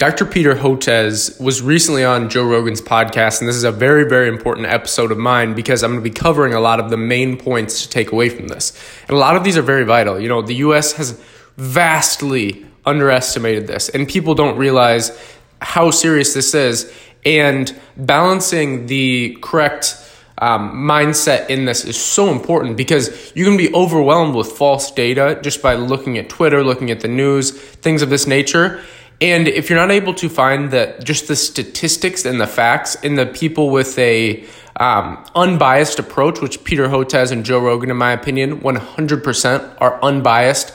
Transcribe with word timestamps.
Dr. 0.00 0.24
Peter 0.24 0.54
Hotez 0.54 1.38
was 1.38 1.60
recently 1.60 2.02
on 2.02 2.30
Joe 2.30 2.46
Rogan's 2.46 2.80
podcast, 2.80 3.40
and 3.40 3.46
this 3.46 3.54
is 3.54 3.64
a 3.64 3.70
very, 3.70 4.08
very 4.08 4.28
important 4.28 4.66
episode 4.66 5.12
of 5.12 5.18
mine 5.18 5.52
because 5.52 5.82
I'm 5.82 5.90
going 5.90 6.02
to 6.02 6.10
be 6.10 6.14
covering 6.14 6.54
a 6.54 6.58
lot 6.58 6.80
of 6.80 6.88
the 6.88 6.96
main 6.96 7.36
points 7.36 7.82
to 7.82 7.88
take 7.90 8.10
away 8.10 8.30
from 8.30 8.48
this. 8.48 8.72
And 9.02 9.10
a 9.10 9.18
lot 9.18 9.36
of 9.36 9.44
these 9.44 9.58
are 9.58 9.62
very 9.62 9.84
vital. 9.84 10.18
You 10.18 10.30
know, 10.30 10.40
the 10.40 10.54
US 10.54 10.92
has 10.92 11.20
vastly 11.58 12.64
underestimated 12.86 13.66
this, 13.66 13.90
and 13.90 14.08
people 14.08 14.34
don't 14.34 14.56
realize 14.56 15.12
how 15.60 15.90
serious 15.90 16.32
this 16.32 16.54
is. 16.54 16.90
And 17.26 17.78
balancing 17.98 18.86
the 18.86 19.36
correct 19.42 19.96
um, 20.38 20.72
mindset 20.76 21.50
in 21.50 21.66
this 21.66 21.84
is 21.84 22.00
so 22.00 22.30
important 22.30 22.78
because 22.78 23.36
you 23.36 23.44
can 23.44 23.58
be 23.58 23.70
overwhelmed 23.74 24.34
with 24.34 24.50
false 24.50 24.90
data 24.90 25.38
just 25.42 25.60
by 25.60 25.74
looking 25.74 26.16
at 26.16 26.30
Twitter, 26.30 26.64
looking 26.64 26.90
at 26.90 27.00
the 27.00 27.08
news, 27.08 27.50
things 27.50 28.00
of 28.00 28.08
this 28.08 28.26
nature. 28.26 28.82
And 29.20 29.48
if 29.48 29.68
you're 29.68 29.78
not 29.78 29.90
able 29.90 30.14
to 30.14 30.28
find 30.30 30.70
that 30.70 31.04
just 31.04 31.28
the 31.28 31.36
statistics 31.36 32.24
and 32.24 32.40
the 32.40 32.46
facts 32.46 32.96
and 33.02 33.18
the 33.18 33.26
people 33.26 33.68
with 33.68 33.98
a 33.98 34.44
um, 34.76 35.22
unbiased 35.34 35.98
approach, 35.98 36.40
which 36.40 36.64
Peter 36.64 36.88
Hotez 36.88 37.30
and 37.30 37.44
Joe 37.44 37.60
Rogan, 37.60 37.90
in 37.90 37.98
my 37.98 38.12
opinion, 38.12 38.60
100% 38.60 39.76
are 39.78 40.02
unbiased. 40.02 40.70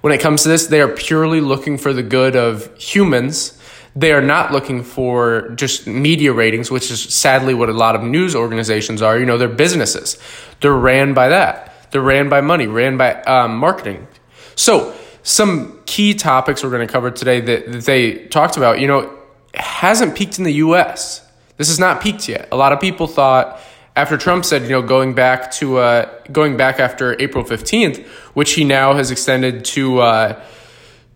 When 0.00 0.12
it 0.12 0.20
comes 0.20 0.42
to 0.42 0.48
this, 0.48 0.66
they 0.66 0.80
are 0.80 0.88
purely 0.88 1.40
looking 1.40 1.78
for 1.78 1.92
the 1.92 2.02
good 2.02 2.34
of 2.34 2.76
humans. 2.76 3.58
They 3.94 4.12
are 4.12 4.20
not 4.20 4.50
looking 4.50 4.82
for 4.82 5.50
just 5.50 5.86
media 5.86 6.32
ratings, 6.32 6.72
which 6.72 6.90
is 6.90 7.00
sadly 7.00 7.54
what 7.54 7.68
a 7.68 7.72
lot 7.72 7.94
of 7.94 8.02
news 8.02 8.34
organizations 8.34 9.02
are. 9.02 9.16
You 9.16 9.24
know, 9.24 9.38
they're 9.38 9.48
businesses. 9.48 10.18
They're 10.60 10.72
ran 10.72 11.14
by 11.14 11.28
that. 11.28 11.92
They're 11.92 12.02
ran 12.02 12.28
by 12.28 12.40
money, 12.40 12.66
ran 12.66 12.96
by 12.96 13.22
um, 13.22 13.56
marketing. 13.56 14.08
So 14.56 14.96
some 15.24 15.80
key 15.86 16.14
topics 16.14 16.62
we're 16.62 16.70
going 16.70 16.86
to 16.86 16.92
cover 16.92 17.10
today 17.10 17.40
that, 17.40 17.72
that 17.72 17.84
they 17.84 18.26
talked 18.26 18.56
about, 18.56 18.78
you 18.78 18.86
know, 18.86 19.18
hasn't 19.54 20.14
peaked 20.14 20.38
in 20.38 20.44
the 20.44 20.52
US. 20.54 21.26
This 21.56 21.68
has 21.68 21.80
not 21.80 22.00
peaked 22.00 22.28
yet. 22.28 22.46
A 22.52 22.56
lot 22.56 22.72
of 22.72 22.80
people 22.80 23.06
thought 23.06 23.58
after 23.96 24.18
Trump 24.18 24.44
said, 24.44 24.62
you 24.62 24.68
know, 24.68 24.82
going 24.82 25.14
back 25.14 25.50
to 25.52 25.78
uh, 25.78 26.10
going 26.30 26.56
back 26.56 26.78
after 26.78 27.20
April 27.20 27.42
15th, 27.42 28.06
which 28.34 28.52
he 28.52 28.64
now 28.64 28.94
has 28.94 29.10
extended 29.10 29.64
to 29.64 30.00
uh, 30.00 30.44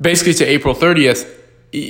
basically 0.00 0.32
to 0.34 0.44
April 0.44 0.74
30th, 0.74 1.28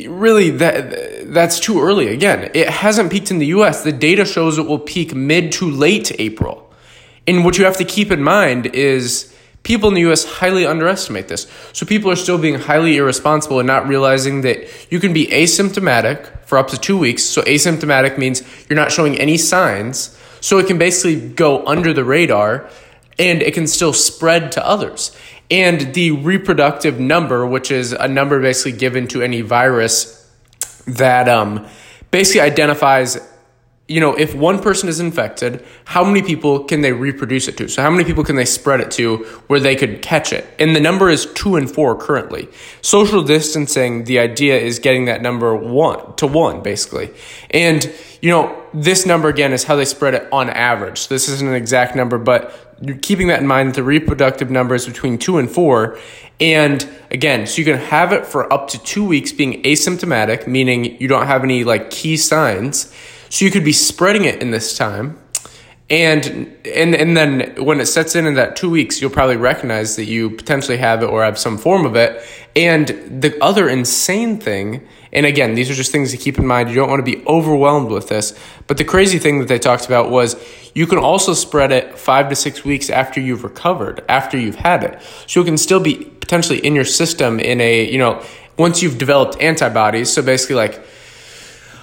really 0.08 0.50
that 0.50 1.32
that's 1.32 1.60
too 1.60 1.80
early 1.80 2.08
again. 2.08 2.50
It 2.52 2.68
hasn't 2.68 3.12
peaked 3.12 3.30
in 3.30 3.38
the 3.38 3.46
US. 3.58 3.84
The 3.84 3.92
data 3.92 4.24
shows 4.24 4.58
it 4.58 4.66
will 4.66 4.80
peak 4.80 5.14
mid 5.14 5.52
to 5.52 5.70
late 5.70 6.10
April. 6.18 6.72
And 7.28 7.44
what 7.44 7.58
you 7.58 7.64
have 7.64 7.76
to 7.76 7.84
keep 7.84 8.10
in 8.10 8.24
mind 8.24 8.66
is 8.66 9.32
People 9.68 9.88
in 9.88 9.94
the 9.94 10.10
US 10.10 10.24
highly 10.24 10.64
underestimate 10.64 11.28
this. 11.28 11.46
So 11.74 11.84
people 11.84 12.10
are 12.10 12.16
still 12.16 12.38
being 12.38 12.54
highly 12.54 12.96
irresponsible 12.96 13.60
and 13.60 13.66
not 13.66 13.86
realizing 13.86 14.40
that 14.40 14.66
you 14.90 14.98
can 14.98 15.12
be 15.12 15.26
asymptomatic 15.26 16.26
for 16.46 16.56
up 16.56 16.68
to 16.68 16.78
two 16.78 16.96
weeks. 16.96 17.22
So 17.22 17.42
asymptomatic 17.42 18.16
means 18.16 18.42
you're 18.66 18.78
not 18.78 18.90
showing 18.90 19.18
any 19.18 19.36
signs. 19.36 20.18
So 20.40 20.56
it 20.56 20.68
can 20.68 20.78
basically 20.78 21.20
go 21.20 21.66
under 21.66 21.92
the 21.92 22.02
radar 22.02 22.70
and 23.18 23.42
it 23.42 23.52
can 23.52 23.66
still 23.66 23.92
spread 23.92 24.52
to 24.52 24.66
others. 24.66 25.14
And 25.50 25.92
the 25.92 26.12
reproductive 26.12 26.98
number, 26.98 27.46
which 27.46 27.70
is 27.70 27.92
a 27.92 28.08
number 28.08 28.40
basically 28.40 28.72
given 28.72 29.06
to 29.08 29.20
any 29.20 29.42
virus 29.42 30.26
that 30.86 31.28
um, 31.28 31.66
basically 32.10 32.40
identifies 32.40 33.18
you 33.88 34.00
know, 34.00 34.14
if 34.14 34.34
one 34.34 34.60
person 34.60 34.86
is 34.86 35.00
infected, 35.00 35.64
how 35.86 36.04
many 36.04 36.20
people 36.20 36.62
can 36.64 36.82
they 36.82 36.92
reproduce 36.92 37.48
it 37.48 37.56
to? 37.56 37.68
So 37.68 37.80
how 37.80 37.88
many 37.88 38.04
people 38.04 38.22
can 38.22 38.36
they 38.36 38.44
spread 38.44 38.80
it 38.80 38.90
to 38.92 39.24
where 39.46 39.58
they 39.58 39.74
could 39.74 40.02
catch 40.02 40.30
it? 40.30 40.46
And 40.58 40.76
the 40.76 40.80
number 40.80 41.08
is 41.08 41.24
two 41.32 41.56
and 41.56 41.70
four 41.70 41.96
currently. 41.96 42.48
Social 42.82 43.22
distancing, 43.22 44.04
the 44.04 44.18
idea 44.18 44.58
is 44.58 44.78
getting 44.78 45.06
that 45.06 45.22
number 45.22 45.56
one 45.56 46.14
to 46.16 46.26
one, 46.26 46.62
basically. 46.62 47.10
And, 47.48 47.90
you 48.20 48.30
know, 48.30 48.62
this 48.74 49.06
number 49.06 49.30
again 49.30 49.54
is 49.54 49.64
how 49.64 49.74
they 49.74 49.86
spread 49.86 50.12
it 50.12 50.28
on 50.30 50.50
average. 50.50 51.08
This 51.08 51.26
isn't 51.30 51.48
an 51.48 51.54
exact 51.54 51.96
number, 51.96 52.18
but 52.18 52.76
you're 52.82 52.98
keeping 52.98 53.28
that 53.28 53.40
in 53.40 53.46
mind, 53.46 53.74
the 53.74 53.82
reproductive 53.82 54.50
number 54.50 54.74
is 54.74 54.84
between 54.84 55.16
two 55.16 55.38
and 55.38 55.50
four. 55.50 55.98
And 56.38 56.86
again, 57.10 57.46
so 57.46 57.56
you 57.56 57.64
can 57.64 57.78
have 57.78 58.12
it 58.12 58.26
for 58.26 58.52
up 58.52 58.68
to 58.68 58.82
two 58.82 59.04
weeks 59.04 59.32
being 59.32 59.62
asymptomatic, 59.62 60.46
meaning 60.46 61.00
you 61.00 61.08
don't 61.08 61.26
have 61.26 61.42
any 61.42 61.64
like 61.64 61.90
key 61.90 62.18
signs 62.18 62.92
so 63.28 63.44
you 63.44 63.50
could 63.50 63.64
be 63.64 63.72
spreading 63.72 64.24
it 64.24 64.42
in 64.42 64.50
this 64.50 64.76
time. 64.76 65.18
And 65.90 66.54
and 66.66 66.94
and 66.94 67.16
then 67.16 67.64
when 67.64 67.80
it 67.80 67.86
sets 67.86 68.14
in 68.14 68.26
in 68.26 68.34
that 68.34 68.56
two 68.56 68.68
weeks, 68.68 69.00
you'll 69.00 69.10
probably 69.10 69.36
recognize 69.36 69.96
that 69.96 70.04
you 70.04 70.28
potentially 70.28 70.76
have 70.76 71.02
it 71.02 71.06
or 71.06 71.24
have 71.24 71.38
some 71.38 71.56
form 71.56 71.86
of 71.86 71.96
it. 71.96 72.22
And 72.54 72.88
the 73.22 73.42
other 73.42 73.70
insane 73.70 74.38
thing, 74.38 74.86
and 75.14 75.24
again, 75.24 75.54
these 75.54 75.70
are 75.70 75.74
just 75.74 75.90
things 75.90 76.10
to 76.10 76.18
keep 76.18 76.38
in 76.38 76.46
mind. 76.46 76.68
You 76.68 76.74
don't 76.74 76.90
want 76.90 77.04
to 77.04 77.10
be 77.10 77.24
overwhelmed 77.26 77.90
with 77.90 78.08
this. 78.08 78.38
But 78.66 78.76
the 78.76 78.84
crazy 78.84 79.18
thing 79.18 79.38
that 79.38 79.48
they 79.48 79.58
talked 79.58 79.86
about 79.86 80.10
was 80.10 80.36
you 80.74 80.86
can 80.86 80.98
also 80.98 81.32
spread 81.32 81.72
it 81.72 81.98
five 81.98 82.28
to 82.28 82.36
six 82.36 82.64
weeks 82.64 82.90
after 82.90 83.18
you've 83.18 83.42
recovered, 83.42 84.04
after 84.10 84.36
you've 84.36 84.56
had 84.56 84.84
it. 84.84 85.00
So 85.26 85.40
it 85.40 85.46
can 85.46 85.56
still 85.56 85.80
be 85.80 86.04
potentially 86.04 86.58
in 86.58 86.74
your 86.74 86.84
system 86.84 87.40
in 87.40 87.62
a, 87.62 87.90
you 87.90 87.98
know, 87.98 88.22
once 88.58 88.82
you've 88.82 88.98
developed 88.98 89.40
antibodies. 89.40 90.12
So 90.12 90.20
basically, 90.20 90.56
like 90.56 90.84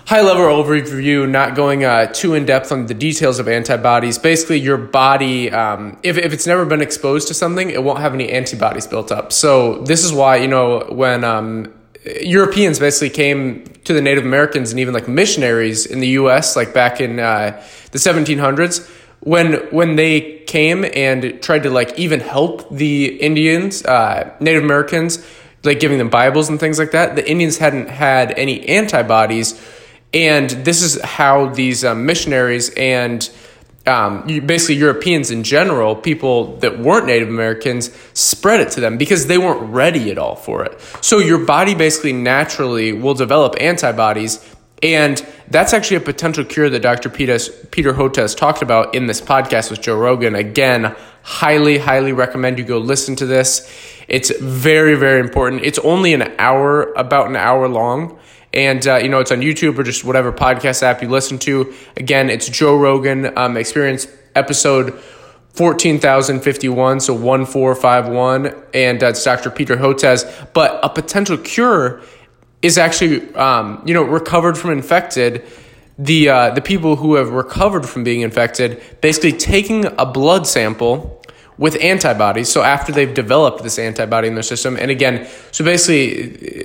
high 0.05 0.21
level 0.21 0.45
overview, 0.45 1.27
not 1.27 1.55
going 1.55 1.83
uh, 1.83 2.07
too 2.07 2.35
in 2.35 2.45
depth 2.45 2.71
on 2.71 2.85
the 2.85 2.93
details 2.93 3.39
of 3.39 3.47
antibodies. 3.47 4.17
Basically, 4.17 4.59
your 4.59 4.77
body, 4.77 5.51
um, 5.51 5.97
if, 6.03 6.17
if 6.17 6.31
it's 6.31 6.45
never 6.45 6.65
been 6.65 6.81
exposed 6.81 7.27
to 7.29 7.33
something, 7.33 7.69
it 7.69 7.83
won't 7.83 7.99
have 7.99 8.13
any 8.13 8.29
antibodies 8.29 8.87
built 8.87 9.11
up. 9.11 9.33
So, 9.33 9.79
this 9.83 10.03
is 10.03 10.13
why, 10.13 10.37
you 10.37 10.47
know, 10.47 10.85
when 10.89 11.23
um, 11.23 11.73
Europeans 12.21 12.79
basically 12.79 13.09
came 13.09 13.65
to 13.83 13.93
the 13.93 14.01
Native 14.01 14.25
Americans 14.25 14.71
and 14.71 14.79
even 14.79 14.93
like 14.93 15.07
missionaries 15.07 15.85
in 15.85 15.99
the 15.99 16.09
US, 16.09 16.55
like 16.55 16.73
back 16.73 17.01
in 17.01 17.19
uh, 17.19 17.61
the 17.91 17.97
1700s, 17.97 18.87
when 19.21 19.53
when 19.71 19.95
they 19.95 20.39
came 20.45 20.85
and 20.93 21.41
tried 21.41 21.63
to 21.63 21.71
like 21.71 21.97
even 21.97 22.19
help 22.19 22.69
the 22.69 23.15
Indians, 23.15 23.83
uh, 23.85 24.31
Native 24.39 24.63
Americans, 24.63 25.25
like 25.63 25.79
giving 25.79 25.97
them 25.97 26.09
Bibles 26.09 26.47
and 26.47 26.59
things 26.59 26.77
like 26.77 26.91
that, 26.91 27.15
the 27.15 27.27
Indians 27.27 27.57
hadn't 27.57 27.89
had 27.89 28.37
any 28.37 28.67
antibodies 28.67 29.59
and 30.15 30.49
this 30.49 30.81
is 30.81 30.99
how 31.01 31.47
these 31.47 31.83
um, 31.83 32.05
missionaries 32.05 32.69
and 32.75 33.29
um, 33.85 34.25
basically 34.45 34.75
Europeans 34.75 35.29
in 35.29 35.43
general, 35.43 35.95
people 35.95 36.57
that 36.57 36.79
weren't 36.79 37.05
Native 37.05 37.27
Americans, 37.27 37.91
spread 38.13 38.61
it 38.61 38.71
to 38.71 38.79
them 38.79 38.97
because 38.97 39.27
they 39.27 39.37
weren't 39.37 39.69
ready 39.71 40.09
at 40.09 40.17
all 40.17 40.35
for 40.35 40.63
it. 40.63 40.79
So 41.01 41.19
your 41.19 41.45
body 41.45 41.75
basically 41.75 42.13
naturally 42.13 42.93
will 42.93 43.13
develop 43.13 43.55
antibodies. 43.61 44.43
And 44.81 45.23
that's 45.49 45.73
actually 45.73 45.97
a 45.97 46.01
potential 46.01 46.43
cure 46.43 46.69
that 46.69 46.81
Dr. 46.81 47.09
Peter, 47.09 47.37
Peter 47.71 47.93
Hotez 47.93 48.35
talked 48.35 48.61
about 48.61 48.95
in 48.95 49.07
this 49.07 49.21
podcast 49.21 49.69
with 49.69 49.81
Joe 49.81 49.97
Rogan. 49.97 50.33
Again, 50.33 50.95
highly, 51.23 51.77
highly 51.77 52.11
recommend 52.11 52.57
you 52.57 52.65
go 52.65 52.77
listen 52.77 53.15
to 53.17 53.25
this. 53.25 53.69
It's 54.07 54.35
very, 54.39 54.95
very 54.95 55.19
important. 55.19 55.63
It's 55.63 55.79
only 55.79 56.13
an 56.13 56.33
hour, 56.39 56.93
about 56.93 57.27
an 57.27 57.35
hour 57.35 57.67
long. 57.67 58.19
And, 58.55 58.87
uh, 58.87 58.95
you 58.97 59.09
know, 59.09 59.19
it's 59.19 59.31
on 59.31 59.41
YouTube 59.41 59.77
or 59.77 59.83
just 59.83 60.05
whatever 60.05 60.31
podcast 60.31 60.81
app 60.81 61.01
you 61.01 61.09
listen 61.09 61.37
to. 61.39 61.73
Again, 61.97 62.29
it's 62.29 62.47
Joe 62.47 62.77
Rogan 62.77 63.37
um, 63.37 63.57
Experience 63.57 64.07
episode 64.33 64.97
14,051, 65.49 67.01
so 67.01 67.13
1451. 67.13 68.55
And 68.73 69.03
uh, 69.03 69.07
it's 69.07 69.23
Dr. 69.23 69.49
Peter 69.49 69.75
Hotez. 69.75 70.53
But 70.53 70.79
a 70.83 70.89
potential 70.89 71.37
cure 71.37 72.01
is 72.61 72.77
actually, 72.77 73.33
um, 73.35 73.83
you 73.85 73.93
know, 73.93 74.03
recovered 74.03 74.57
from 74.57 74.71
infected. 74.71 75.45
The, 75.97 76.29
uh, 76.29 76.49
the 76.51 76.61
people 76.61 76.95
who 76.95 77.15
have 77.15 77.31
recovered 77.31 77.87
from 77.87 78.03
being 78.03 78.21
infected, 78.21 78.81
basically 79.01 79.33
taking 79.33 79.85
a 79.97 80.05
blood 80.05 80.47
sample 80.47 81.21
with 81.57 81.81
antibodies. 81.81 82.49
So 82.49 82.63
after 82.63 82.91
they've 82.91 83.13
developed 83.13 83.63
this 83.63 83.79
antibody 83.79 84.27
in 84.27 84.33
their 84.33 84.43
system, 84.43 84.77
and 84.77 84.91
again, 84.91 85.27
so 85.51 85.63
basically, 85.63 86.64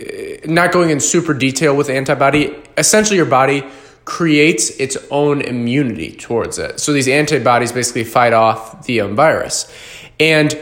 not 0.50 0.72
going 0.72 0.90
in 0.90 1.00
super 1.00 1.34
detail 1.34 1.76
with 1.76 1.88
antibody, 1.88 2.54
essentially 2.76 3.16
your 3.16 3.26
body 3.26 3.64
creates 4.04 4.70
its 4.70 4.96
own 5.10 5.40
immunity 5.40 6.12
towards 6.16 6.58
it. 6.58 6.80
So 6.80 6.92
these 6.92 7.08
antibodies 7.08 7.72
basically 7.72 8.04
fight 8.04 8.32
off 8.32 8.86
the 8.86 9.02
um, 9.02 9.14
virus. 9.14 9.72
And 10.18 10.58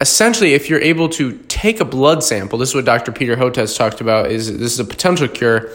essentially, 0.00 0.54
if 0.54 0.70
you're 0.70 0.80
able 0.80 1.08
to 1.10 1.38
take 1.48 1.80
a 1.80 1.84
blood 1.84 2.22
sample, 2.22 2.58
this 2.58 2.70
is 2.70 2.74
what 2.74 2.84
Dr. 2.84 3.12
Peter 3.12 3.36
Hotez 3.36 3.76
talked 3.76 4.00
about, 4.00 4.30
is 4.30 4.46
this 4.58 4.72
is 4.72 4.80
a 4.80 4.84
potential 4.84 5.28
cure. 5.28 5.70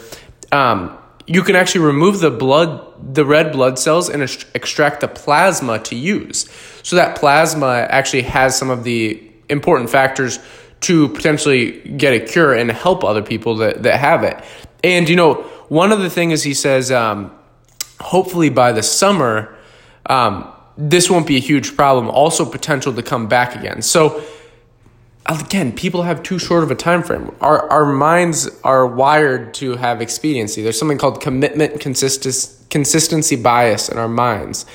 Um, 0.52 0.96
you 1.26 1.42
can 1.42 1.56
actually 1.56 1.84
remove 1.84 2.20
the 2.20 2.30
blood, 2.30 3.14
the 3.14 3.24
red 3.24 3.52
blood 3.52 3.78
cells, 3.78 4.08
and 4.08 4.22
extract 4.54 5.00
the 5.02 5.08
plasma 5.08 5.78
to 5.80 5.94
use. 5.94 6.48
So 6.82 6.96
that 6.96 7.16
plasma 7.16 7.86
actually 7.90 8.22
has 8.22 8.56
some 8.56 8.70
of 8.70 8.84
the 8.84 9.22
important 9.50 9.90
factors 9.90 10.38
to 10.80 11.08
potentially 11.08 11.80
get 11.96 12.14
a 12.14 12.20
cure 12.20 12.54
and 12.54 12.70
help 12.70 13.04
other 13.04 13.22
people 13.22 13.56
that, 13.56 13.82
that 13.82 13.98
have 13.98 14.22
it. 14.22 14.42
And, 14.84 15.08
you 15.08 15.16
know, 15.16 15.34
one 15.68 15.92
of 15.92 16.00
the 16.00 16.10
things 16.10 16.42
he 16.42 16.54
says, 16.54 16.90
um, 16.90 17.32
hopefully 18.00 18.48
by 18.48 18.72
the 18.72 18.82
summer, 18.82 19.54
um, 20.06 20.50
this 20.76 21.10
won't 21.10 21.26
be 21.26 21.36
a 21.36 21.40
huge 21.40 21.76
problem. 21.76 22.08
Also, 22.08 22.44
potential 22.44 22.94
to 22.94 23.02
come 23.02 23.26
back 23.26 23.56
again. 23.56 23.82
So, 23.82 24.22
again, 25.26 25.72
people 25.72 26.02
have 26.02 26.22
too 26.22 26.38
short 26.38 26.62
of 26.62 26.70
a 26.70 26.74
time 26.74 27.02
frame. 27.02 27.34
Our 27.40 27.68
our 27.70 27.92
minds 27.92 28.48
are 28.62 28.86
wired 28.86 29.54
to 29.54 29.76
have 29.76 30.00
expediency. 30.00 30.62
There's 30.62 30.78
something 30.78 30.98
called 30.98 31.20
commitment 31.20 31.80
consistency 31.80 32.54
consistency 32.70 33.34
bias 33.34 33.88
in 33.88 33.98
our 33.98 34.08
minds. 34.08 34.66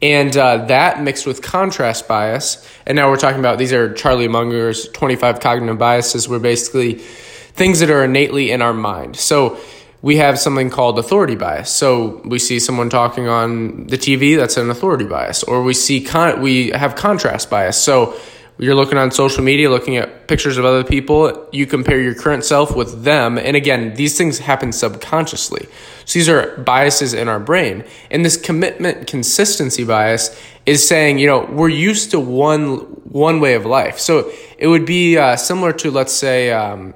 And 0.00 0.36
uh, 0.36 0.66
that 0.66 1.02
mixed 1.02 1.26
with 1.26 1.42
contrast 1.42 2.06
bias, 2.06 2.66
and 2.86 2.94
now 2.94 3.10
we're 3.10 3.16
talking 3.16 3.40
about 3.40 3.58
these 3.58 3.72
are 3.72 3.92
Charlie 3.92 4.28
Munger's 4.28 4.88
25 4.90 5.40
cognitive 5.40 5.78
biases, 5.78 6.28
were 6.28 6.38
basically 6.38 6.94
things 6.94 7.80
that 7.80 7.90
are 7.90 8.04
innately 8.04 8.52
in 8.52 8.62
our 8.62 8.72
mind. 8.72 9.16
So 9.16 9.58
we 10.00 10.16
have 10.18 10.38
something 10.38 10.70
called 10.70 10.98
authority 10.98 11.34
bias. 11.34 11.70
So 11.70 12.20
we 12.24 12.38
see 12.38 12.60
someone 12.60 12.88
talking 12.88 13.26
on 13.26 13.88
the 13.88 13.98
TV, 13.98 14.36
that's 14.36 14.56
an 14.56 14.70
authority 14.70 15.04
bias, 15.04 15.42
or 15.42 15.62
we 15.62 15.74
see 15.74 16.00
con- 16.00 16.40
we 16.40 16.70
have 16.70 16.94
contrast 16.94 17.50
bias. 17.50 17.76
So 17.76 18.16
you're 18.58 18.74
looking 18.74 18.98
on 18.98 19.10
social 19.10 19.44
media, 19.44 19.70
looking 19.70 19.96
at 19.96 20.26
pictures 20.26 20.58
of 20.58 20.64
other 20.64 20.82
people, 20.82 21.48
you 21.52 21.64
compare 21.64 22.00
your 22.00 22.14
current 22.14 22.44
self 22.44 22.74
with 22.74 23.04
them. 23.04 23.38
And 23.38 23.56
again, 23.56 23.94
these 23.94 24.18
things 24.18 24.40
happen 24.40 24.72
subconsciously. 24.72 25.66
So 26.04 26.18
these 26.18 26.28
are 26.28 26.56
biases 26.58 27.14
in 27.14 27.28
our 27.28 27.38
brain. 27.38 27.84
And 28.10 28.24
this 28.24 28.36
commitment 28.36 29.06
consistency 29.06 29.84
bias 29.84 30.36
is 30.66 30.86
saying, 30.86 31.18
you 31.18 31.26
know, 31.28 31.44
we're 31.44 31.68
used 31.68 32.10
to 32.10 32.20
one, 32.20 32.78
one 33.04 33.40
way 33.40 33.54
of 33.54 33.64
life. 33.64 33.98
So 33.98 34.30
it 34.58 34.66
would 34.66 34.84
be 34.84 35.16
uh, 35.16 35.36
similar 35.36 35.72
to, 35.74 35.90
let's 35.90 36.12
say, 36.12 36.50
um, 36.50 36.94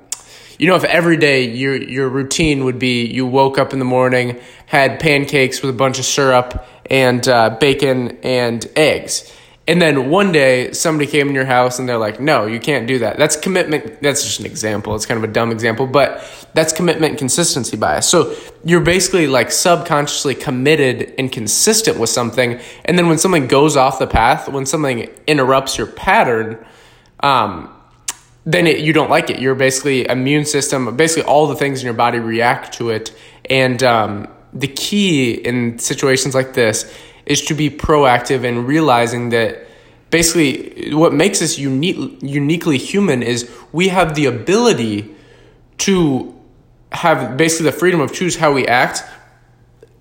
you 0.58 0.68
know, 0.68 0.76
if 0.76 0.84
every 0.84 1.16
day 1.16 1.44
your 1.48 1.74
your 1.74 2.08
routine 2.08 2.64
would 2.64 2.78
be 2.78 3.04
you 3.04 3.26
woke 3.26 3.58
up 3.58 3.72
in 3.72 3.80
the 3.80 3.84
morning, 3.84 4.38
had 4.66 5.00
pancakes 5.00 5.60
with 5.60 5.70
a 5.70 5.76
bunch 5.76 5.98
of 5.98 6.04
syrup 6.04 6.64
and 6.88 7.26
uh, 7.26 7.56
bacon 7.58 8.18
and 8.22 8.64
eggs, 8.76 9.32
and 9.68 9.80
then 9.80 10.10
one 10.10 10.32
day 10.32 10.72
somebody 10.72 11.08
came 11.08 11.28
in 11.28 11.34
your 11.34 11.44
house 11.44 11.78
and 11.78 11.88
they're 11.88 11.98
like, 11.98 12.18
no, 12.18 12.46
you 12.46 12.58
can't 12.58 12.88
do 12.88 12.98
that. 12.98 13.16
That's 13.16 13.36
commitment. 13.36 14.02
That's 14.02 14.24
just 14.24 14.40
an 14.40 14.46
example. 14.46 14.96
It's 14.96 15.06
kind 15.06 15.22
of 15.22 15.28
a 15.28 15.32
dumb 15.32 15.52
example, 15.52 15.86
but 15.86 16.24
that's 16.52 16.72
commitment 16.72 17.16
consistency 17.16 17.76
bias. 17.76 18.08
So 18.08 18.34
you're 18.64 18.80
basically 18.80 19.28
like 19.28 19.52
subconsciously 19.52 20.34
committed 20.34 21.14
and 21.16 21.30
consistent 21.30 21.98
with 21.98 22.10
something. 22.10 22.60
And 22.84 22.98
then 22.98 23.08
when 23.08 23.18
something 23.18 23.46
goes 23.46 23.76
off 23.76 24.00
the 24.00 24.08
path, 24.08 24.48
when 24.48 24.66
something 24.66 25.08
interrupts 25.28 25.78
your 25.78 25.86
pattern, 25.86 26.64
um, 27.20 27.72
then 28.44 28.66
it, 28.66 28.80
you 28.80 28.92
don't 28.92 29.10
like 29.10 29.30
it. 29.30 29.38
Your 29.38 29.54
basically 29.54 30.08
immune 30.08 30.44
system, 30.44 30.96
basically 30.96 31.22
all 31.22 31.46
the 31.46 31.54
things 31.54 31.80
in 31.80 31.84
your 31.84 31.94
body 31.94 32.18
react 32.18 32.74
to 32.74 32.90
it. 32.90 33.16
And 33.48 33.80
um, 33.84 34.26
the 34.52 34.66
key 34.66 35.34
in 35.34 35.78
situations 35.78 36.34
like 36.34 36.54
this 36.54 36.92
is 37.26 37.42
to 37.42 37.54
be 37.54 37.70
proactive 37.70 38.44
and 38.44 38.66
realizing 38.66 39.30
that 39.30 39.66
basically 40.10 40.92
what 40.94 41.12
makes 41.12 41.40
us 41.40 41.58
unique, 41.58 42.18
uniquely 42.22 42.78
human 42.78 43.22
is 43.22 43.50
we 43.72 43.88
have 43.88 44.14
the 44.14 44.26
ability 44.26 45.14
to 45.78 46.34
have 46.92 47.36
basically 47.36 47.64
the 47.70 47.76
freedom 47.76 48.00
of 48.00 48.12
choose 48.12 48.36
how 48.36 48.52
we 48.52 48.66
act 48.66 49.02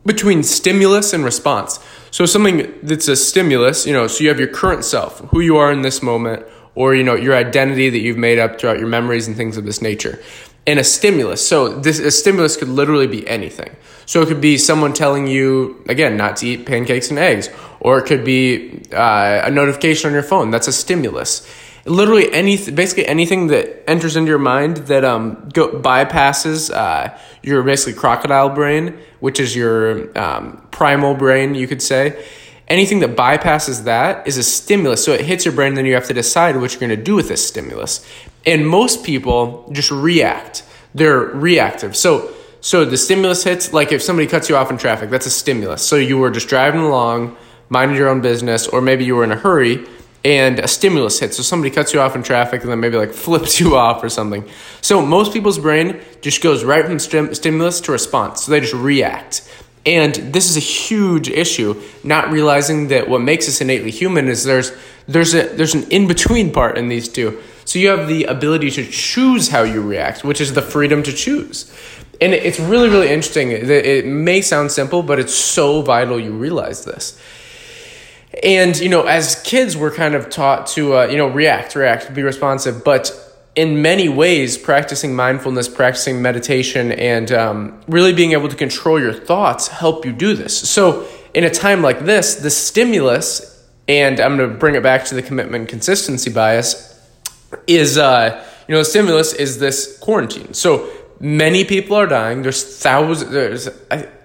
between 0.06 0.44
stimulus 0.44 1.14
and 1.14 1.24
response. 1.24 1.80
So 2.10 2.26
something 2.26 2.74
that's 2.84 3.08
a 3.08 3.16
stimulus, 3.16 3.86
you 3.86 3.94
know, 3.94 4.08
so 4.08 4.24
you 4.24 4.30
have 4.30 4.40
your 4.40 4.50
current 4.50 4.84
self, 4.84 5.20
who 5.30 5.40
you 5.40 5.58
are 5.58 5.72
in 5.72 5.82
this 5.82 6.02
moment, 6.02 6.46
or 6.76 6.96
you 6.96 7.04
know, 7.04 7.16
your 7.16 7.36
identity 7.36 7.90
that 7.90 8.00
you've 8.00 8.18
made 8.18 8.40
up 8.40 8.60
throughout 8.60 8.80
your 8.80 8.88
memories 8.88 9.28
and 9.28 9.38
things 9.38 9.58
of 9.58 9.66
this 9.66 9.82
nature 9.82 10.20
and 10.68 10.80
a 10.80 10.84
stimulus. 10.84 11.48
So 11.48 11.80
this 11.80 12.00
a 12.00 12.12
stimulus 12.12 12.58
could 12.58 12.70
literally 12.70 13.08
be 13.08 13.28
anything. 13.28 13.76
So 14.06 14.22
it 14.22 14.28
could 14.28 14.42
be 14.42 14.58
someone 14.58 14.94
telling 14.94 15.28
you 15.28 15.84
again 15.88 16.18
not 16.18 16.38
to 16.38 16.48
eat 16.48 16.66
pancakes 16.66 17.10
and 17.10 17.20
eggs, 17.20 17.50
or 17.80 18.00
it 18.00 18.06
could 18.06 18.24
be 18.24 18.84
uh, 18.92 19.42
a 19.46 19.52
notification 19.52 20.10
on 20.10 20.14
your 20.14 20.24
phone. 20.24 20.52
That's 20.52 20.68
a 20.68 20.74
stimulus. 20.74 21.48
Literally 21.86 22.32
any, 22.32 22.58
basically 22.58 23.08
anything 23.08 23.48
that 23.48 23.90
enters 23.90 24.16
into 24.16 24.30
your 24.30 24.38
mind 24.38 24.78
that 24.88 25.04
um 25.04 25.50
go, 25.52 25.70
bypasses 25.82 26.72
uh, 26.72 27.18
your 27.42 27.64
basically 27.64 27.94
crocodile 27.94 28.50
brain, 28.50 29.00
which 29.20 29.40
is 29.40 29.56
your 29.56 30.16
um, 30.18 30.62
primal 30.70 31.16
brain, 31.16 31.56
you 31.56 31.68
could 31.68 31.82
say. 31.82 32.24
Anything 32.72 33.00
that 33.02 33.18
bypasses 33.18 33.84
that 33.84 34.26
is 34.26 34.38
a 34.38 34.44
stimulus. 34.44 35.04
So 35.04 35.12
it 35.12 35.26
hits 35.26 35.44
your 35.44 35.54
brain, 35.54 35.70
and 35.70 35.78
then 35.78 35.86
you 35.86 35.94
have 35.94 36.08
to 36.08 36.14
decide 36.14 36.56
what 36.56 36.72
you're 36.72 36.80
going 36.80 36.98
to 36.98 37.04
do 37.04 37.16
with 37.16 37.28
this 37.28 37.46
stimulus. 37.46 38.06
And 38.46 38.68
most 38.68 39.04
people 39.04 39.70
just 39.74 39.92
react. 39.92 40.64
They're 40.96 41.20
reactive. 41.20 41.96
So 41.96 42.34
so 42.62 42.86
the 42.86 42.98
stimulus 42.98 43.44
hits, 43.44 43.74
like 43.74 43.92
if 43.92 44.04
somebody 44.04 44.28
cuts 44.28 44.48
you 44.48 44.56
off 44.56 44.70
in 44.70 44.78
traffic, 44.78 45.10
that's 45.10 45.26
a 45.26 45.32
stimulus. 45.32 45.82
So 45.82 45.96
you 45.96 46.20
were 46.20 46.30
just 46.30 46.48
driving 46.48 46.82
along, 46.82 47.36
minding 47.70 47.98
your 47.98 48.08
own 48.08 48.22
business, 48.22 48.68
or 48.68 48.82
maybe 48.82 49.04
you 49.04 49.16
were 49.16 49.24
in 49.24 49.32
a 49.32 49.36
hurry 49.36 49.88
and 50.24 50.60
a 50.60 50.68
stimulus 50.68 51.20
hits. 51.20 51.38
So 51.38 51.44
somebody 51.44 51.72
cuts 51.74 51.92
you 51.92 52.00
off 52.00 52.16
in 52.16 52.22
traffic 52.22 52.62
and 52.62 52.72
then 52.72 52.80
maybe 52.80 52.98
like 52.98 53.14
flips 53.28 53.60
you 53.60 53.76
off 53.76 54.04
or 54.04 54.10
something. 54.10 54.48
So 54.82 55.04
most 55.04 55.34
people's 55.34 55.58
brain 55.58 56.02
just 56.22 56.44
goes 56.44 56.64
right 56.64 56.86
from 56.86 57.00
stim- 57.00 57.34
stimulus 57.34 57.82
to 57.82 57.92
response. 57.92 58.44
So 58.44 58.52
they 58.52 58.60
just 58.60 58.76
react. 58.76 59.42
And 59.86 60.14
this 60.14 60.50
is 60.50 60.58
a 60.58 60.60
huge 60.60 61.28
issue, 61.30 61.82
not 62.04 62.30
realizing 62.30 62.90
that 62.90 63.10
what 63.10 63.22
makes 63.22 63.48
us 63.48 63.62
innately 63.62 63.92
human 63.92 64.28
is 64.28 64.44
there's 64.44 64.72
there's 65.08 65.34
a 65.34 65.48
there's 65.48 65.74
an 65.74 65.90
in-between 65.90 66.54
part 66.54 66.78
in 66.78 66.88
these 66.88 67.10
two. 67.10 67.42
So 67.66 67.80
you 67.80 67.90
have 67.90 68.08
the 68.08 68.26
ability 68.26 68.70
to 68.72 68.86
choose 68.86 69.50
how 69.50 69.64
you 69.64 69.82
react, 69.82 70.24
which 70.24 70.42
is 70.42 70.54
the 70.54 70.62
freedom 70.62 71.04
to 71.04 71.14
choose. 71.14 71.72
And 72.20 72.34
it's 72.34 72.60
really, 72.60 72.90
really 72.90 73.10
interesting. 73.10 73.52
It 73.52 74.06
may 74.06 74.42
sound 74.42 74.72
simple, 74.72 75.02
but 75.02 75.20
it's 75.20 75.34
so 75.34 75.82
vital 75.82 76.20
you 76.20 76.32
realize 76.32 76.86
this. 76.86 77.20
And, 78.44 78.78
you 78.80 78.90
know, 78.90 79.04
as 79.04 79.42
kids, 79.44 79.76
we're 79.76 79.94
kind 79.94 80.14
of 80.14 80.30
taught 80.30 80.68
to, 80.68 80.98
uh, 80.98 81.06
you 81.06 81.18
know, 81.18 81.28
react, 81.28 81.76
react, 81.76 82.14
be 82.14 82.22
responsive. 82.22 82.84
But 82.84 83.12
in 83.56 83.82
many 83.82 84.08
ways, 84.08 84.58
practicing 84.58 85.16
mindfulness, 85.16 85.68
practicing 85.68 86.22
meditation, 86.22 86.92
and 86.92 87.32
um, 87.32 87.82
really 87.88 88.14
being 88.14 88.32
able 88.32 88.48
to 88.48 88.56
control 88.56 89.00
your 89.00 89.14
thoughts 89.14 89.68
help 89.68 90.06
you 90.06 90.14
do 90.14 90.34
this. 90.34 90.58
So, 90.70 91.06
in 91.34 91.44
a 91.44 91.50
time 91.50 91.82
like 91.82 92.06
this, 92.06 92.36
the 92.36 92.50
stimulus, 92.50 93.68
and 93.88 94.20
I'm 94.20 94.38
going 94.38 94.50
to 94.50 94.56
bring 94.58 94.76
it 94.76 94.84
back 94.84 95.06
to 95.06 95.16
the 95.16 95.22
commitment 95.22 95.70
consistency 95.70 96.30
bias, 96.30 96.88
is 97.68 97.98
uh, 97.98 98.46
you 98.68 98.74
know 98.74 98.80
the 98.80 98.86
stimulus 98.86 99.34
is 99.34 99.60
this 99.60 99.98
quarantine. 100.00 100.54
So 100.54 100.90
many 101.22 101.64
people 101.64 101.96
are 101.96 102.08
dying. 102.08 102.42
There's 102.42 102.80
thousands. 102.80 103.32
There's 103.32 103.68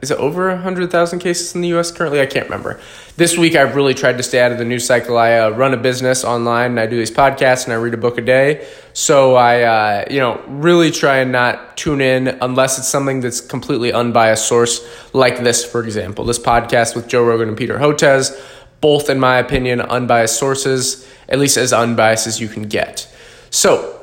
is 0.00 0.10
it 0.10 0.19
over 0.19 0.56
hundred 0.56 0.90
thousand 0.90 1.19
cases 1.19 1.54
in 1.54 1.60
the 1.60 1.69
U.S. 1.69 1.93
currently? 1.93 2.20
I 2.20 2.26
can't 2.26 2.46
remember. 2.46 2.81
This 3.16 3.37
week 3.37 3.54
I've 3.54 3.76
really 3.76 3.94
tried 3.94 4.16
to 4.16 4.22
stay 4.22 4.40
out 4.40 4.50
of 4.50 4.58
the 4.58 4.64
news 4.64 4.87
cycle. 4.87 5.19
I 5.19 5.34
uh, 5.34 5.50
run 5.50 5.75
a 5.75 5.76
business 5.76 6.25
online 6.25 6.72
and 6.72 6.81
I 6.81 6.87
do 6.87 6.96
these 6.96 7.10
podcasts 7.10 7.64
and 7.64 7.72
I 7.72 7.76
read 7.76 7.94
a 7.94 7.98
book 7.98 8.19
a 8.19 8.22
day. 8.22 8.66
So 8.94 9.37
I 9.37 9.62
uh, 9.62 10.04
you 10.10 10.20
know 10.20 10.43
really 10.48 10.90
try 10.90 11.19
and 11.19 11.31
not 11.31 11.76
tune 11.76 12.00
in 12.00 12.28
unless 12.40 12.78
it's 12.78 12.88
something 12.88 13.20
that's 13.20 13.40
completely 13.40 13.93
unbiased 13.93 14.48
source 14.48 14.81
like 15.12 15.44
this, 15.44 15.65
for 15.65 15.84
example, 15.84 16.24
this 16.24 16.38
podcast 16.38 16.96
with 16.96 17.08
Joe 17.08 17.24
Rogan 17.24 17.48
and 17.48 17.56
Peter 17.56 17.79
Hotez. 17.79 18.34
Both, 18.81 19.08
in 19.08 19.19
my 19.19 19.38
opinion, 19.38 19.81
unbiased 19.81 20.38
sources, 20.38 21.08
at 21.29 21.38
least 21.38 21.56
as 21.56 21.72
unbiased 21.72 22.26
as 22.26 22.41
you 22.41 22.46
can 22.46 22.65
get. 22.65 23.10
So, 23.48 23.98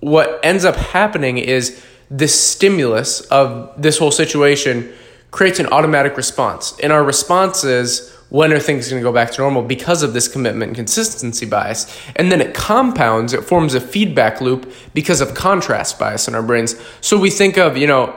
what 0.00 0.38
ends 0.42 0.66
up 0.66 0.76
happening 0.76 1.38
is 1.38 1.82
this 2.10 2.38
stimulus 2.38 3.20
of 3.22 3.72
this 3.80 3.98
whole 3.98 4.10
situation 4.10 4.92
creates 5.30 5.58
an 5.58 5.66
automatic 5.66 6.16
response. 6.16 6.78
And 6.80 6.92
our 6.92 7.04
response 7.04 7.64
is 7.64 8.14
when 8.30 8.52
are 8.52 8.58
things 8.58 8.88
going 8.88 9.00
to 9.00 9.06
go 9.06 9.12
back 9.12 9.30
to 9.32 9.40
normal 9.40 9.62
because 9.62 10.02
of 10.02 10.12
this 10.12 10.28
commitment 10.28 10.70
and 10.70 10.76
consistency 10.76 11.46
bias? 11.46 11.86
And 12.16 12.30
then 12.32 12.40
it 12.40 12.54
compounds, 12.54 13.32
it 13.32 13.44
forms 13.44 13.74
a 13.74 13.80
feedback 13.80 14.40
loop 14.40 14.72
because 14.94 15.20
of 15.20 15.34
contrast 15.34 15.98
bias 15.98 16.28
in 16.28 16.34
our 16.34 16.42
brains. 16.42 16.74
So 17.00 17.18
we 17.18 17.30
think 17.30 17.56
of, 17.56 17.76
you 17.76 17.86
know, 17.86 18.16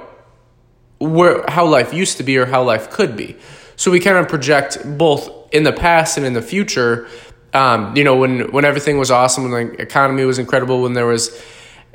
where 1.00 1.44
how 1.48 1.66
life 1.66 1.94
used 1.94 2.18
to 2.18 2.24
be 2.24 2.38
or 2.38 2.46
how 2.46 2.64
life 2.64 2.90
could 2.90 3.18
be. 3.18 3.36
So 3.76 3.90
we 3.90 4.00
kind 4.00 4.18
of 4.18 4.28
project 4.28 4.78
both 4.98 5.30
in 5.52 5.64
the 5.64 5.74
past 5.74 6.18
and 6.18 6.26
in 6.26 6.34
the 6.34 6.42
future 6.42 7.08
um, 7.54 7.96
you 7.96 8.04
know, 8.04 8.16
when 8.16 8.52
when 8.52 8.66
everything 8.66 8.98
was 8.98 9.12
awesome, 9.12 9.50
when 9.50 9.68
the 9.68 9.82
economy 9.82 10.24
was 10.24 10.40
incredible, 10.40 10.82
when 10.82 10.94
there 10.94 11.06
was 11.06 11.30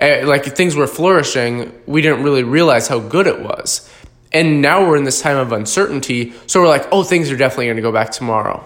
like 0.00 0.44
things 0.44 0.76
were 0.76 0.86
flourishing, 0.86 1.72
we 1.86 2.02
didn't 2.02 2.22
really 2.22 2.42
realize 2.42 2.88
how 2.88 2.98
good 2.98 3.26
it 3.26 3.40
was. 3.40 3.90
And 4.32 4.60
now 4.60 4.86
we're 4.86 4.96
in 4.96 5.04
this 5.04 5.22
time 5.22 5.38
of 5.38 5.52
uncertainty, 5.52 6.34
so 6.46 6.60
we're 6.60 6.68
like, 6.68 6.86
oh, 6.92 7.02
things 7.02 7.30
are 7.30 7.36
definitely 7.36 7.66
going 7.66 7.76
to 7.76 7.82
go 7.82 7.92
back 7.92 8.10
tomorrow, 8.10 8.62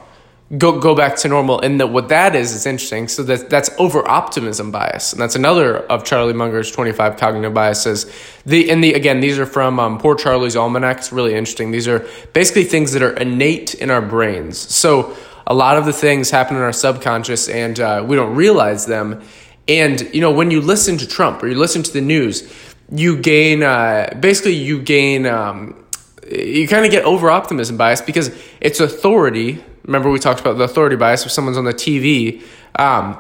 go 0.59 0.81
go 0.81 0.97
back 0.97 1.17
to 1.17 1.29
normal. 1.29 1.61
And 1.61 1.79
that 1.79 1.89
what 1.89 2.09
that 2.09 2.35
is 2.35 2.53
is 2.53 2.67
interesting. 2.67 3.07
So 3.07 3.23
that 3.25 3.51
that's 3.51 3.71
over 3.79 4.09
optimism 4.09 4.73
bias, 4.73 5.13
and 5.13 5.23
that's 5.23 5.37
another 5.37 5.79
of 5.87 6.03
Charlie 6.05 6.33
Munger's 6.33 6.73
twenty 6.73 6.93
five 6.93 7.17
cognitive 7.17 7.55
biases. 7.55 8.11
The 8.47 8.71
and 8.71 8.83
the 8.83 8.95
again, 8.95 9.21
these 9.21 9.39
are 9.39 9.47
from 9.47 9.79
um, 9.79 9.99
Poor 9.99 10.17
Charlie's 10.17 10.57
Almanac. 10.57 10.99
It's 10.99 11.13
really 11.13 11.35
interesting. 11.35 11.71
These 11.71 11.87
are 11.87 12.05
basically 12.33 12.65
things 12.65 12.93
that 12.93 13.03
are 13.03 13.13
innate 13.13 13.75
in 13.75 13.91
our 13.91 14.03
brains. 14.03 14.59
So 14.59 15.15
a 15.47 15.55
lot 15.55 15.77
of 15.77 15.85
the 15.85 15.93
things 15.93 16.31
happen 16.31 16.57
in 16.57 16.63
our 16.63 16.73
subconscious 16.73 17.49
and 17.49 17.79
uh, 17.79 18.05
we 18.07 18.17
don't 18.17 18.35
realize 18.35 18.87
them. 18.87 19.23
And, 19.71 20.13
you 20.13 20.21
know, 20.21 20.33
when 20.33 20.51
you 20.51 20.61
listen 20.61 20.99
to 20.99 21.07
Trump 21.07 21.45
or 21.45 21.49
you 21.49 21.55
listen 21.55 21.85
to 21.85 21.93
the 21.93 22.01
news, 22.01 22.53
you 22.91 23.17
gain, 23.17 23.63
uh, 23.63 24.13
basically, 24.19 24.55
you 24.55 24.83
gain, 24.83 25.27
um, 25.27 25.85
you 26.29 26.67
kind 26.67 26.85
of 26.85 26.91
get 26.91 27.05
over 27.05 27.31
optimism 27.31 27.77
bias 27.77 28.01
because 28.01 28.33
it's 28.61 28.81
authority. 28.81 29.63
Remember, 29.85 30.11
we 30.11 30.19
talked 30.19 30.41
about 30.41 30.59
the 30.59 30.65
authority 30.65 30.97
bias 30.97 31.25
if 31.25 31.31
someone's 31.31 31.57
on 31.57 31.67
the 31.67 31.73
TV. 31.73 32.43
Um, 32.75 33.17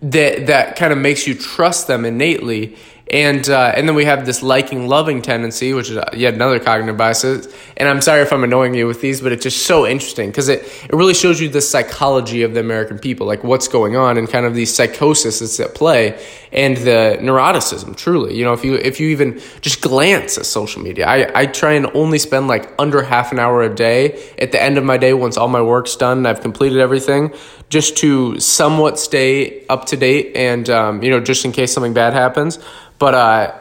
that 0.00 0.46
that 0.46 0.76
kind 0.76 0.92
of 0.92 0.98
makes 0.98 1.26
you 1.26 1.34
trust 1.34 1.86
them 1.86 2.06
innately 2.06 2.76
and 3.12 3.50
uh, 3.50 3.72
and 3.76 3.86
then 3.86 3.94
we 3.94 4.06
have 4.06 4.24
this 4.24 4.42
liking 4.42 4.88
loving 4.88 5.20
tendency 5.20 5.74
which 5.74 5.90
is 5.90 5.98
uh, 5.98 6.08
yet 6.14 6.34
another 6.34 6.58
cognitive 6.58 6.96
bias 6.96 7.24
and 7.24 7.88
i'm 7.88 8.00
sorry 8.00 8.22
if 8.22 8.32
i'm 8.32 8.42
annoying 8.42 8.74
you 8.74 8.86
with 8.86 9.00
these 9.00 9.20
but 9.20 9.32
it's 9.32 9.42
just 9.42 9.66
so 9.66 9.86
interesting 9.86 10.30
because 10.30 10.48
it, 10.48 10.60
it 10.84 10.92
really 10.92 11.12
shows 11.12 11.40
you 11.40 11.48
the 11.48 11.60
psychology 11.60 12.42
of 12.42 12.54
the 12.54 12.60
american 12.60 12.98
people 12.98 13.26
like 13.26 13.44
what's 13.44 13.68
going 13.68 13.96
on 13.96 14.16
and 14.16 14.30
kind 14.30 14.46
of 14.46 14.54
these 14.54 14.74
psychosis 14.74 15.40
that's 15.40 15.60
at 15.60 15.74
play 15.74 16.18
and 16.52 16.76
the 16.78 17.16
neuroticism 17.20 17.96
truly. 17.96 18.36
You 18.36 18.44
know 18.44 18.52
if 18.52 18.64
you 18.64 18.74
if 18.74 19.00
you 19.00 19.08
even 19.08 19.40
just 19.60 19.80
glance 19.82 20.38
at 20.38 20.46
social 20.46 20.82
media 20.82 21.06
i, 21.06 21.42
I 21.42 21.46
try 21.46 21.72
and 21.72 21.86
only 21.94 22.18
spend 22.18 22.48
like 22.48 22.72
under 22.78 23.02
half 23.02 23.30
an 23.32 23.38
hour 23.38 23.62
a 23.62 23.74
day 23.74 24.22
at 24.38 24.52
the 24.52 24.62
end 24.62 24.78
of 24.78 24.84
my 24.84 24.96
day 24.96 25.12
once 25.12 25.36
all 25.36 25.48
my 25.48 25.62
work's 25.62 25.96
done 25.96 26.18
and 26.18 26.28
i've 26.28 26.40
completed 26.40 26.78
everything 26.78 27.34
just 27.68 27.96
to 27.98 28.38
somewhat 28.40 28.98
stay 28.98 29.66
up 29.66 29.86
to 29.86 29.96
date 29.96 30.36
and 30.36 30.70
um, 30.70 31.02
you 31.02 31.10
know 31.10 31.20
just 31.20 31.44
in 31.44 31.52
case 31.52 31.72
something 31.72 31.94
bad 31.94 32.12
happens 32.12 32.58
but 33.02 33.14
uh, 33.14 33.52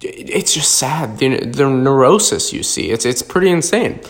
it's 0.00 0.54
just 0.54 0.76
sad 0.76 1.18
the, 1.18 1.44
the 1.44 1.68
neurosis 1.68 2.50
you 2.50 2.62
see. 2.62 2.88
It's 2.88 3.04
it's 3.04 3.20
pretty 3.20 3.50
insane. 3.50 4.00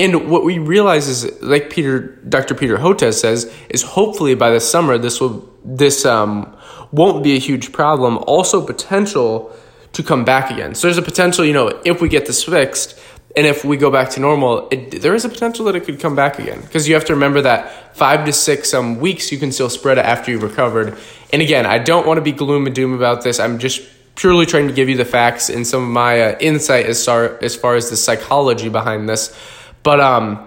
And 0.00 0.28
what 0.28 0.42
we 0.42 0.58
realize 0.58 1.06
is, 1.06 1.40
like 1.40 1.70
Peter, 1.70 2.16
Dr. 2.28 2.56
Peter 2.56 2.78
Hotez 2.78 3.20
says, 3.20 3.54
is 3.68 3.82
hopefully 3.82 4.34
by 4.34 4.50
the 4.50 4.58
summer 4.58 4.98
this 4.98 5.20
will 5.20 5.48
this 5.64 6.04
um, 6.04 6.56
won't 6.90 7.22
be 7.22 7.36
a 7.36 7.38
huge 7.38 7.70
problem. 7.70 8.18
Also, 8.26 8.66
potential 8.66 9.54
to 9.92 10.02
come 10.02 10.24
back 10.24 10.50
again. 10.50 10.74
So 10.74 10.88
there's 10.88 10.98
a 10.98 11.02
potential, 11.02 11.44
you 11.44 11.52
know, 11.52 11.68
if 11.84 12.00
we 12.00 12.08
get 12.08 12.26
this 12.26 12.42
fixed, 12.42 12.98
and 13.36 13.46
if 13.46 13.64
we 13.64 13.76
go 13.76 13.92
back 13.92 14.10
to 14.10 14.20
normal, 14.20 14.66
it, 14.72 15.02
there 15.02 15.14
is 15.14 15.24
a 15.24 15.28
potential 15.28 15.64
that 15.66 15.76
it 15.76 15.84
could 15.84 16.00
come 16.00 16.16
back 16.16 16.40
again. 16.40 16.60
Because 16.62 16.88
you 16.88 16.94
have 16.94 17.04
to 17.04 17.14
remember 17.14 17.42
that 17.42 17.96
five 17.96 18.24
to 18.24 18.32
six 18.32 18.74
um, 18.74 18.98
weeks 18.98 19.30
you 19.30 19.38
can 19.38 19.52
still 19.52 19.70
spread 19.70 19.98
it 19.98 20.04
after 20.04 20.32
you've 20.32 20.42
recovered. 20.42 20.98
And 21.32 21.40
again, 21.40 21.64
I 21.64 21.78
don't 21.78 22.08
want 22.08 22.18
to 22.18 22.22
be 22.22 22.32
gloom 22.32 22.66
and 22.66 22.74
doom 22.74 22.92
about 22.92 23.22
this. 23.22 23.38
I'm 23.38 23.60
just 23.60 23.82
purely 24.20 24.44
trying 24.44 24.68
to 24.68 24.74
give 24.74 24.86
you 24.86 24.98
the 24.98 25.04
facts 25.04 25.48
and 25.48 25.66
some 25.66 25.82
of 25.82 25.88
my 25.88 26.20
uh, 26.20 26.38
insight 26.40 26.84
as 26.84 27.02
far, 27.02 27.42
as 27.42 27.56
far 27.56 27.74
as 27.74 27.88
the 27.88 27.96
psychology 27.96 28.68
behind 28.68 29.08
this. 29.08 29.34
But, 29.82 29.98
um, 29.98 30.46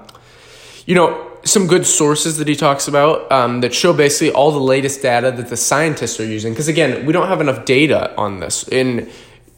you 0.85 0.93
know, 0.93 1.31
some 1.43 1.65
good 1.65 1.87
sources 1.87 2.37
that 2.37 2.47
he 2.47 2.55
talks 2.55 2.87
about 2.87 3.31
um, 3.31 3.61
that 3.61 3.73
show 3.73 3.91
basically 3.91 4.31
all 4.31 4.51
the 4.51 4.59
latest 4.59 5.01
data 5.01 5.31
that 5.31 5.49
the 5.49 5.57
scientists 5.57 6.19
are 6.19 6.25
using. 6.25 6.53
Because 6.53 6.67
again, 6.67 7.07
we 7.07 7.13
don't 7.13 7.27
have 7.27 7.41
enough 7.41 7.65
data 7.65 8.15
on 8.15 8.39
this. 8.39 8.67
And 8.69 9.09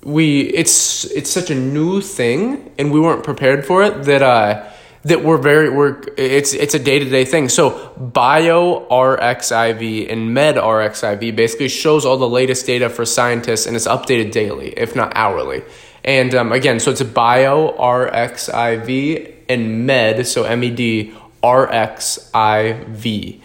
we 0.05 0.41
it's 0.41 1.05
it's 1.05 1.31
such 1.31 1.49
a 1.49 1.55
new 1.55 1.99
thing 1.99 2.71
and 2.77 2.91
we 2.91 2.99
weren't 2.99 3.23
prepared 3.23 3.65
for 3.65 3.81
it 3.81 4.03
that 4.03 4.21
uh 4.21 4.63
that 5.05 5.23
we're 5.23 5.37
very 5.37 5.69
we're 5.69 6.01
it's 6.17 6.53
it's 6.53 6.73
a 6.73 6.79
day-to-day 6.79 7.25
thing. 7.25 7.47
So 7.47 7.93
bio 7.95 8.87
rxiv 8.89 10.11
and 10.11 10.33
med 10.33 10.55
rxiv 10.55 11.35
basically 11.35 11.69
shows 11.69 12.05
all 12.05 12.17
the 12.17 12.27
latest 12.27 12.65
data 12.65 12.89
for 12.89 13.05
scientists 13.05 13.67
and 13.67 13.75
it's 13.75 13.87
updated 13.87 14.31
daily 14.31 14.73
if 14.75 14.95
not 14.95 15.13
hourly. 15.15 15.63
And 16.03 16.33
um, 16.33 16.51
again 16.51 16.79
so 16.79 16.91
it's 16.91 17.03
bio 17.03 17.73
rxiv 17.77 19.33
and 19.47 19.85
med 19.85 20.27
so 20.27 20.43
med 20.55 21.13
rxiv 21.43 23.41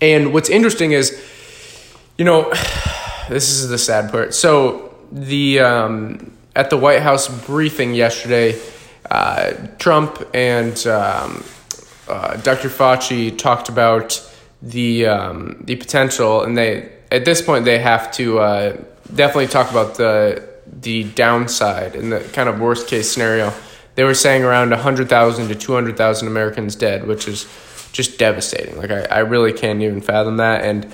and 0.00 0.32
what's 0.32 0.48
interesting 0.48 0.92
is 0.92 1.22
you 2.16 2.24
know 2.24 2.50
this 3.28 3.50
is 3.50 3.68
the 3.68 3.78
sad 3.78 4.10
part. 4.10 4.34
So 4.34 4.94
the 5.12 5.60
um, 5.60 6.32
at 6.56 6.70
the 6.70 6.78
white 6.78 7.02
house 7.02 7.28
briefing 7.46 7.94
yesterday 7.94 8.58
uh, 9.10 9.52
Trump 9.78 10.22
and 10.32 10.86
um, 10.86 11.44
uh, 12.08 12.36
Dr. 12.38 12.68
Fauci 12.68 13.36
talked 13.36 13.68
about 13.68 14.20
the 14.62 15.06
um, 15.06 15.62
the 15.64 15.76
potential, 15.76 16.42
and 16.42 16.56
they 16.56 16.90
at 17.10 17.24
this 17.24 17.42
point 17.42 17.64
they 17.64 17.78
have 17.78 18.10
to 18.12 18.38
uh, 18.38 18.76
definitely 19.14 19.46
talk 19.46 19.70
about 19.70 19.96
the 19.96 20.46
the 20.66 21.04
downside 21.04 21.94
and 21.94 22.12
the 22.12 22.20
kind 22.32 22.48
of 22.48 22.60
worst 22.60 22.88
case 22.88 23.10
scenario. 23.10 23.52
They 23.94 24.04
were 24.04 24.14
saying 24.14 24.42
around 24.42 24.72
hundred 24.72 25.08
thousand 25.08 25.48
to 25.48 25.54
two 25.54 25.74
hundred 25.74 25.96
thousand 25.96 26.28
Americans 26.28 26.76
dead, 26.76 27.06
which 27.06 27.28
is 27.28 27.46
just 27.92 28.18
devastating. 28.18 28.76
Like 28.76 28.90
I, 28.90 29.02
I 29.02 29.18
really 29.20 29.52
can't 29.52 29.80
even 29.82 30.00
fathom 30.00 30.38
that, 30.38 30.64
and 30.64 30.90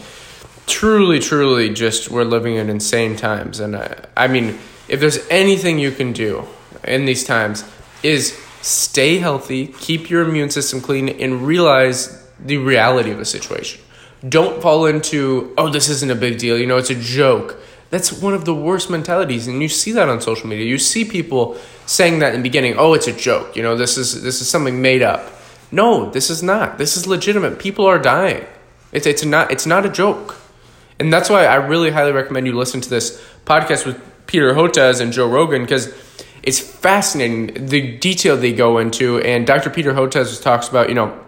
truly, 0.67 1.19
truly, 1.19 1.71
just 1.71 2.11
we're 2.11 2.25
living 2.25 2.57
in 2.57 2.71
insane 2.71 3.17
times. 3.17 3.61
And 3.61 3.77
I, 3.77 4.05
I 4.17 4.29
mean, 4.29 4.59
if 4.89 5.01
there's 5.01 5.19
anything 5.29 5.79
you 5.79 5.91
can 5.91 6.13
do 6.13 6.47
in 6.85 7.05
these 7.05 7.25
times, 7.25 7.65
is 8.03 8.39
stay 8.63 9.19
healthy, 9.19 9.69
keep 9.69 10.11
your 10.11 10.29
immune 10.29 10.51
system 10.51 10.81
clean, 10.81 11.09
and 11.09 11.47
realize 11.47 12.27
the 12.39 12.57
reality 12.57 13.11
of 13.11 13.19
the 13.19 13.25
situation. 13.25 13.81
Don't 14.29 14.61
fall 14.61 14.87
into, 14.87 15.55
oh, 15.57 15.71
this 15.71 15.89
isn't 15.89 16.11
a 16.11 16.15
big 16.15 16.39
deal, 16.39 16.59
you 16.59 16.67
know, 16.67 16.77
it's 16.77 16.91
a 16.91 16.95
joke. 16.95 17.61
That's 17.91 18.13
one 18.13 18.35
of 18.35 18.45
the 18.45 18.55
worst 18.55 18.91
mentalities, 18.91 19.49
and 19.49 19.63
you 19.63 19.69
see 19.69 19.93
that 19.93 20.09
on 20.09 20.21
social 20.21 20.49
media. 20.49 20.65
You 20.65 20.79
see 20.79 21.05
people 21.05 21.59
saying 21.87 22.21
that 22.21 22.35
in 22.35 22.41
the 22.41 22.43
beginning, 22.43 22.75
oh, 22.79 22.95
it's 22.95 23.09
a 23.09 23.13
joke, 23.13 23.57
you 23.57 23.63
know, 23.63 23.77
this 23.77 23.99
is 23.99 24.23
this 24.23 24.41
is 24.41 24.49
something 24.49 24.81
made 24.81 25.03
up. 25.03 25.31
No, 25.73 26.11
this 26.11 26.31
is 26.31 26.43
not. 26.43 26.79
This 26.79 26.97
is 26.97 27.07
legitimate. 27.07 27.59
People 27.59 27.87
are 27.87 27.99
dying. 27.99 28.45
It's 28.93 29.07
it's 29.07 29.25
not 29.25 29.51
it's 29.51 29.67
not 29.67 29.87
a 29.87 29.89
joke. 29.89 30.37
And 30.99 31.13
that's 31.13 31.31
why 31.31 31.47
I 31.47 31.55
really 31.55 31.91
highly 31.91 32.13
recommend 32.13 32.47
you 32.47 32.53
listen 32.53 32.81
to 32.81 32.91
this 32.91 33.23
podcast 33.47 33.87
with 33.87 34.01
Peter 34.27 34.55
Hotez 34.55 35.01
and 35.01 35.13
Joe 35.13 35.29
Rogan 35.29 35.63
because 35.63 35.93
it's 36.43 36.59
fascinating 36.59 37.67
the 37.67 37.99
detail 37.99 38.37
they 38.37 38.53
go 38.53 38.79
into. 38.79 39.19
And 39.19 39.47
Dr. 39.47 39.71
Peter 39.71 39.93
Hotez 39.93 40.41
talks 40.43 40.69
about, 40.69 40.89
you 40.89 40.95
know, 40.95 41.19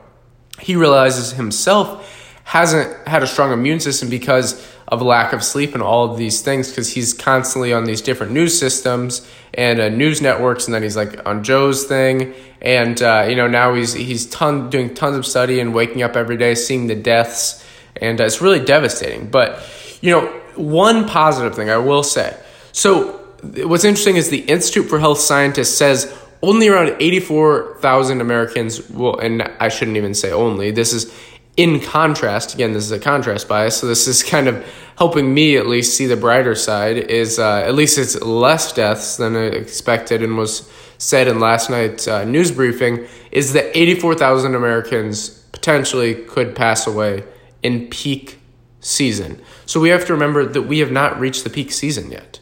he 0.61 0.77
realizes 0.77 1.33
himself 1.33 2.09
hasn't 2.45 3.07
had 3.07 3.23
a 3.23 3.27
strong 3.27 3.53
immune 3.53 3.81
system 3.81 4.09
because 4.09 4.69
of 4.89 5.01
lack 5.01 5.33
of 5.33 5.43
sleep 5.43 5.75
and 5.75 5.83
all 5.83 6.11
of 6.11 6.19
these 6.19 6.43
things 6.43 6.69
because 6.69 6.93
he's 6.93 7.15
constantly 7.15 7.73
on 7.73 7.85
these 7.85 8.03
different 8.03 8.33
news 8.33 8.59
systems 8.59 9.27
and 9.55 9.81
uh, 9.81 9.89
news 9.89 10.21
networks 10.21 10.67
and 10.67 10.75
then 10.75 10.83
he's 10.83 10.97
like 10.97 11.25
on 11.27 11.43
joe's 11.45 11.85
thing 11.85 12.35
and 12.61 13.01
uh, 13.01 13.25
you 13.27 13.37
know 13.37 13.47
now 13.47 13.73
he's 13.75 13.93
he's 13.95 14.27
ton, 14.27 14.69
doing 14.71 14.93
tons 14.93 15.17
of 15.17 15.25
study 15.25 15.61
and 15.61 15.73
waking 15.73 16.03
up 16.03 16.17
every 16.17 16.37
day 16.37 16.55
seeing 16.55 16.89
the 16.89 16.95
deaths 16.95 17.65
and 17.97 18.21
uh, 18.21 18.25
it's 18.25 18.43
really 18.43 18.63
devastating 18.63 19.29
but 19.31 19.63
you 20.03 20.11
know 20.11 20.27
one 20.57 21.09
positive 21.09 21.55
thing 21.55 21.71
i 21.71 21.77
will 21.79 22.03
say 22.03 22.37
so 22.73 23.22
what's 23.43 23.85
interesting 23.85 24.17
is 24.17 24.31
the 24.31 24.41
Institute 24.41 24.89
for 24.89 24.99
Health 24.99 25.19
Scientists 25.19 25.77
says 25.77 26.17
only 26.43 26.69
around 26.69 26.97
84,000 27.01 28.21
Americans 28.21 28.89
will, 28.91 29.19
and 29.19 29.43
I 29.61 29.69
shouldn't 29.69 29.97
even 29.97 30.15
say 30.15 30.33
only, 30.33 30.71
this 30.71 30.93
is 30.93 31.13
in 31.57 31.81
contrast, 31.81 32.55
again, 32.55 32.73
this 32.73 32.85
is 32.85 32.93
a 32.93 32.99
contrast 32.99 33.49
bias, 33.49 33.77
so 33.77 33.87
this 33.87 34.09
is 34.09 34.23
kind 34.23 34.49
of 34.49 34.67
helping 34.97 35.33
me 35.33 35.57
at 35.57 35.67
least 35.67 35.97
see 35.97 36.07
the 36.07 36.17
brighter 36.17 36.55
side, 36.55 36.97
is 36.97 37.39
uh, 37.39 37.59
at 37.59 37.75
least 37.75 37.99
it's 37.99 38.21
less 38.23 38.73
deaths 38.73 39.17
than 39.17 39.37
expected 39.37 40.23
and 40.23 40.37
was 40.37 40.71
said 40.99 41.29
in 41.29 41.41
last 41.41 41.69
night's 41.69 42.09
uh, 42.09 42.25
news 42.25 42.51
briefing, 42.51 43.07
is 43.31 43.53
that 43.53 43.77
84,000 43.77 44.55
Americans 44.55 45.31
potentially 45.53 46.15
could 46.15 46.55
pass 46.57 46.87
away 46.87 47.25
in 47.63 47.89
peak 47.89 48.39
season. 48.81 49.41
So 49.67 49.79
we 49.79 49.91
have 49.91 50.07
to 50.07 50.13
remember 50.13 50.47
that 50.47 50.63
we 50.63 50.79
have 50.79 50.91
not 50.91 51.21
reached 51.21 51.45
the 51.45 51.51
peak 51.51 51.71
season 51.71 52.11
yet 52.11 52.41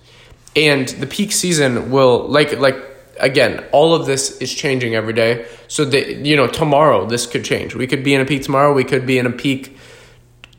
and 0.56 0.88
the 0.88 1.06
peak 1.06 1.32
season 1.32 1.90
will 1.90 2.26
like 2.28 2.58
like 2.58 2.76
again 3.18 3.64
all 3.72 3.94
of 3.94 4.06
this 4.06 4.38
is 4.40 4.52
changing 4.52 4.94
every 4.94 5.12
day. 5.12 5.46
So 5.68 5.84
that 5.84 6.26
you 6.26 6.36
know 6.36 6.46
tomorrow 6.46 7.06
this 7.06 7.26
could 7.26 7.44
change. 7.44 7.74
We 7.74 7.86
could 7.86 8.02
be 8.02 8.14
in 8.14 8.20
a 8.20 8.24
peak 8.24 8.42
tomorrow. 8.42 8.72
We 8.72 8.84
could 8.84 9.06
be 9.06 9.18
in 9.18 9.26
a 9.26 9.30
peak 9.30 9.76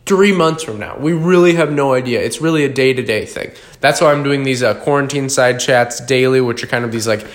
three 0.05 0.33
months 0.33 0.63
from 0.63 0.79
now. 0.79 0.97
We 0.97 1.13
really 1.13 1.55
have 1.55 1.71
no 1.71 1.93
idea. 1.93 2.21
It's 2.21 2.41
really 2.41 2.65
a 2.65 2.69
day-to-day 2.69 3.25
thing. 3.25 3.51
That's 3.79 4.01
why 4.01 4.11
i'm 4.11 4.23
doing 4.23 4.43
these 4.43 4.63
uh, 4.63 4.75
quarantine 4.75 5.29
side 5.29 5.59
chats 5.59 5.99
daily 5.99 6.41
which 6.41 6.63
are 6.63 6.67
kind 6.67 6.85
of 6.85 6.91
these 6.91 7.07
like 7.07 7.25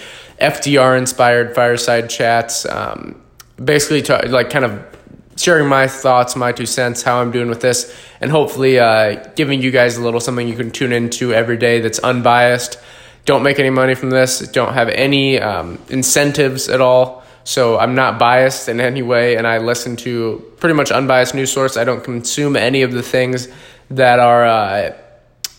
fdr 0.41 0.99
inspired 0.99 1.55
fireside 1.55 2.11
chats 2.11 2.67
um, 2.67 3.21
basically 3.63 4.03
to, 4.03 4.29
like 4.29 4.51
kind 4.51 4.65
of 4.65 4.96
sharing 5.37 5.69
my 5.69 5.87
thoughts, 5.87 6.35
my 6.35 6.53
two 6.53 6.67
cents, 6.67 7.03
how 7.03 7.21
I'm 7.21 7.31
doing 7.31 7.49
with 7.49 7.61
this, 7.61 7.95
and 8.21 8.31
hopefully 8.31 8.79
uh, 8.79 9.25
giving 9.35 9.63
you 9.63 9.71
guys 9.71 9.97
a 9.97 10.03
little 10.03 10.21
something 10.21 10.49
you 10.49 10.57
can 10.57 10.71
tune 10.71 10.93
into 10.93 11.33
every 11.33 11.57
day 11.57 11.81
that's 11.81 11.99
unbiased. 11.99 12.79
Don't 13.27 13.43
make 13.43 13.59
any 13.59 13.71
money 13.71 13.95
from 13.95 14.11
this. 14.11 14.39
Don't 14.39 14.75
have 14.75 14.89
any 14.89 15.39
um, 15.39 15.79
incentives 15.89 16.69
at 16.69 16.81
all. 16.81 17.25
So 17.45 17.79
I'm 17.79 17.95
not 17.95 18.19
biased 18.19 18.69
in 18.69 18.81
any 18.81 19.03
way, 19.03 19.37
and 19.37 19.47
I 19.47 19.59
listen 19.59 19.95
to 19.99 20.53
pretty 20.59 20.75
much 20.75 20.91
unbiased 20.91 21.35
news 21.35 21.53
source. 21.53 21.77
I 21.77 21.85
don't 21.85 22.03
consume 22.03 22.57
any 22.57 22.83
of 22.83 22.93
the 22.93 23.03
things 23.03 23.49
that 23.91 24.19
are, 24.19 24.45
uh, 24.45 24.97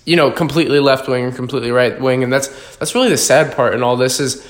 you 0.06 0.16
know, 0.18 0.32
completely 0.32 0.80
left 0.80 1.08
wing 1.08 1.24
or 1.24 1.32
completely 1.32 1.72
right 1.72 2.00
wing, 2.00 2.24
and 2.24 2.34
that's 2.34 2.50
that's 2.78 2.94
really 2.94 3.10
the 3.10 3.18
sad 3.18 3.56
part 3.56 3.74
in 3.74 3.84
all 3.84 3.96
this 3.96 4.20
is 4.20 4.46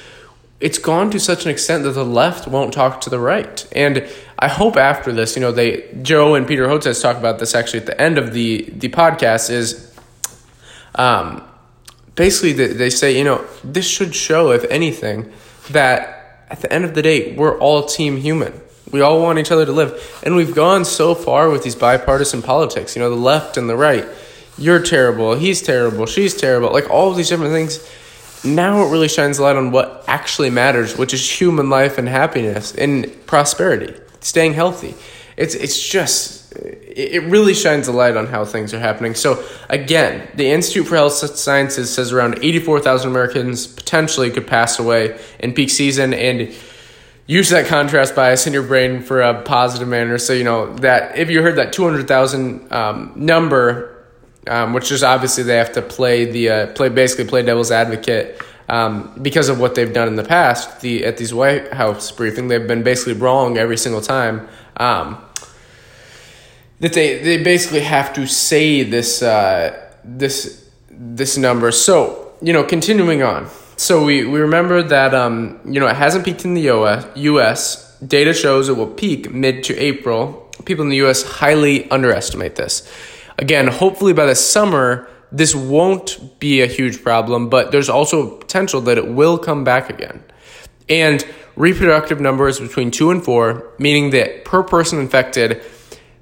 it's 0.60 0.80
gone 0.80 1.12
to 1.12 1.20
such 1.20 1.46
an 1.46 1.52
extent 1.52 1.84
that 1.84 1.92
the 1.92 2.06
left 2.06 2.48
won't 2.48 2.74
talk 2.74 3.02
to 3.02 3.10
the 3.10 3.20
right. 3.20 3.68
And 3.74 4.08
I 4.40 4.48
hope 4.48 4.76
after 4.76 5.12
this, 5.12 5.36
you 5.36 5.42
know, 5.42 5.52
they 5.52 5.88
Joe 6.02 6.36
and 6.36 6.48
Peter 6.48 6.68
Hotez 6.68 7.02
talk 7.02 7.18
about 7.18 7.40
this 7.40 7.54
actually 7.54 7.82
at 7.82 7.86
the 7.86 8.00
end 8.02 8.18
of 8.18 8.34
the 8.34 8.70
the 8.76 8.90
podcast 8.90 9.50
is 9.50 9.96
um 10.96 11.44
basically 12.16 12.54
they, 12.54 12.68
they 12.68 12.90
say, 12.90 13.18
you 13.18 13.24
know, 13.24 13.46
this 13.64 13.88
should 13.88 14.16
show 14.16 14.52
if 14.52 14.64
anything 14.66 15.32
that 15.70 16.46
at 16.50 16.62
the 16.62 16.72
end 16.72 16.86
of 16.86 16.94
the 16.96 17.02
day, 17.02 17.36
we're 17.36 17.58
all 17.60 17.86
team 17.86 18.18
human. 18.18 18.54
We 18.92 19.02
all 19.02 19.22
want 19.22 19.38
each 19.38 19.52
other 19.52 19.66
to 19.66 19.72
live. 19.72 20.22
And 20.24 20.36
we've 20.36 20.56
gone 20.56 20.86
so 20.86 21.14
far 21.14 21.50
with 21.50 21.64
these 21.64 21.76
bipartisan 21.76 22.42
politics, 22.42 22.96
you 22.96 23.02
know, 23.02 23.10
the 23.10 23.16
left 23.16 23.58
and 23.58 23.70
the 23.70 23.76
right. 23.76 24.06
you're 24.58 24.82
terrible, 24.82 25.36
he's 25.36 25.62
terrible, 25.62 26.06
she's 26.06 26.36
terrible, 26.36 26.72
like 26.72 26.90
all 26.90 27.14
these 27.14 27.30
different 27.30 27.52
things. 27.52 27.88
Now 28.44 28.86
it 28.86 28.92
really 28.92 29.08
shines 29.08 29.40
a 29.40 29.44
light 29.44 29.56
on 29.56 29.72
what 29.72 30.04
actually 30.08 30.50
matters, 30.50 30.98
which 30.98 31.14
is 31.14 31.30
human 31.30 31.70
life 31.70 31.98
and 31.98 32.08
happiness 32.08 32.74
and 32.76 33.12
prosperity, 33.26 33.94
staying 34.20 34.54
healthy. 34.54 34.96
It's 35.36 35.56
it's 35.56 35.80
just 35.80 36.38
it 36.56 37.24
really 37.24 37.54
shines 37.54 37.88
a 37.88 37.92
light 37.92 38.18
on 38.18 38.26
how 38.26 38.44
things 38.44 38.74
are 38.74 38.80
happening. 38.80 39.14
So 39.14 39.44
again, 39.70 40.28
the 40.34 40.50
Institute 40.50 40.88
for 40.88 40.96
Health 40.96 41.14
Sciences 41.14 41.94
says 41.94 42.12
around 42.12 42.40
84,000 42.44 43.12
Americans 43.12 43.68
potentially 43.68 44.32
could 44.32 44.48
pass 44.48 44.80
away 44.80 45.20
in 45.40 45.54
peak 45.54 45.70
season 45.70 46.16
and 46.16 46.52
use 47.28 47.50
that 47.50 47.68
contrast 47.68 48.16
bias 48.16 48.48
in 48.48 48.54
your 48.54 48.64
brain 48.64 49.02
for 49.02 49.22
a 49.22 49.42
positive 49.44 49.88
manner. 49.88 50.18
So, 50.18 50.34
you 50.34 50.44
know, 50.44 50.74
that 50.78 51.18
if 51.18 51.30
you 51.30 51.44
heard 51.44 51.58
that 51.58 51.74
200,000 51.74 52.74
um, 52.74 53.12
number, 53.16 53.97
um, 54.48 54.74
which 54.74 54.92
is 54.92 55.04
obviously 55.04 55.44
they 55.44 55.58
have 55.58 55.74
to 55.74 55.82
play 55.82 56.26
the, 56.26 56.50
uh, 56.50 56.68
play, 56.74 56.90
basically 56.90 57.26
play 57.26 57.44
devil's 57.44 57.72
advocate, 57.72 58.42
um, 58.70 59.18
because 59.22 59.50
of 59.50 59.60
what 59.60 59.76
they've 59.76 59.94
done 59.94 60.08
in 60.08 60.16
the 60.16 60.24
past, 60.24 60.82
the, 60.82 61.06
at 61.06 61.18
these 61.18 61.34
White 61.34 61.74
House 61.74 62.12
briefing, 62.12 62.48
they've 62.48 62.68
been 62.68 62.84
basically 62.84 63.14
wrong 63.14 63.58
every 63.58 63.78
single 63.78 64.02
time. 64.02 64.48
Um, 64.78 65.22
that 66.80 66.94
they, 66.94 67.20
they 67.20 67.42
basically 67.42 67.80
have 67.80 68.14
to 68.14 68.28
say 68.28 68.84
this, 68.84 69.24
uh, 69.24 69.92
this, 70.04 70.70
this 70.90 71.38
number. 71.38 71.72
So, 71.72 72.34
you 72.42 72.54
know, 72.54 72.64
continuing 72.64 73.24
on. 73.24 73.50
So 73.78 74.04
we, 74.04 74.26
we 74.26 74.40
remember 74.40 74.82
that 74.82 75.14
um, 75.14 75.60
you 75.64 75.80
know 75.80 75.86
it 75.86 75.96
hasn't 75.96 76.26
peaked 76.26 76.44
in 76.44 76.56
the 76.56 77.12
U.S. 77.16 77.96
Data 78.00 78.34
shows 78.34 78.70
it 78.70 78.74
will 78.74 78.88
peak 78.88 79.32
mid 79.32 79.64
to 79.66 79.78
April. 79.78 80.52
People 80.66 80.84
in 80.84 80.90
the 80.90 80.98
U.S. 80.98 81.22
highly 81.22 81.90
underestimate 81.92 82.56
this. 82.56 82.92
Again, 83.38 83.68
hopefully 83.68 84.14
by 84.14 84.26
the 84.26 84.36
summer 84.36 85.08
this 85.32 85.54
won't 85.54 86.40
be 86.40 86.62
a 86.62 86.68
huge 86.68 87.04
problem, 87.04 87.50
but 87.50 87.72
there's 87.72 87.90
also 87.90 88.38
potential 88.38 88.82
that 88.82 88.98
it 88.98 89.08
will 89.08 89.38
come 89.38 89.64
back 89.64 89.90
again. 89.90 90.24
And 90.88 91.26
reproductive 91.56 92.22
numbers 92.22 92.60
between 92.60 92.92
two 92.92 93.12
and 93.12 93.24
four, 93.24 93.74
meaning 93.78 94.12
that 94.12 94.46
per 94.46 94.64
person 94.64 95.00
infected, 95.00 95.62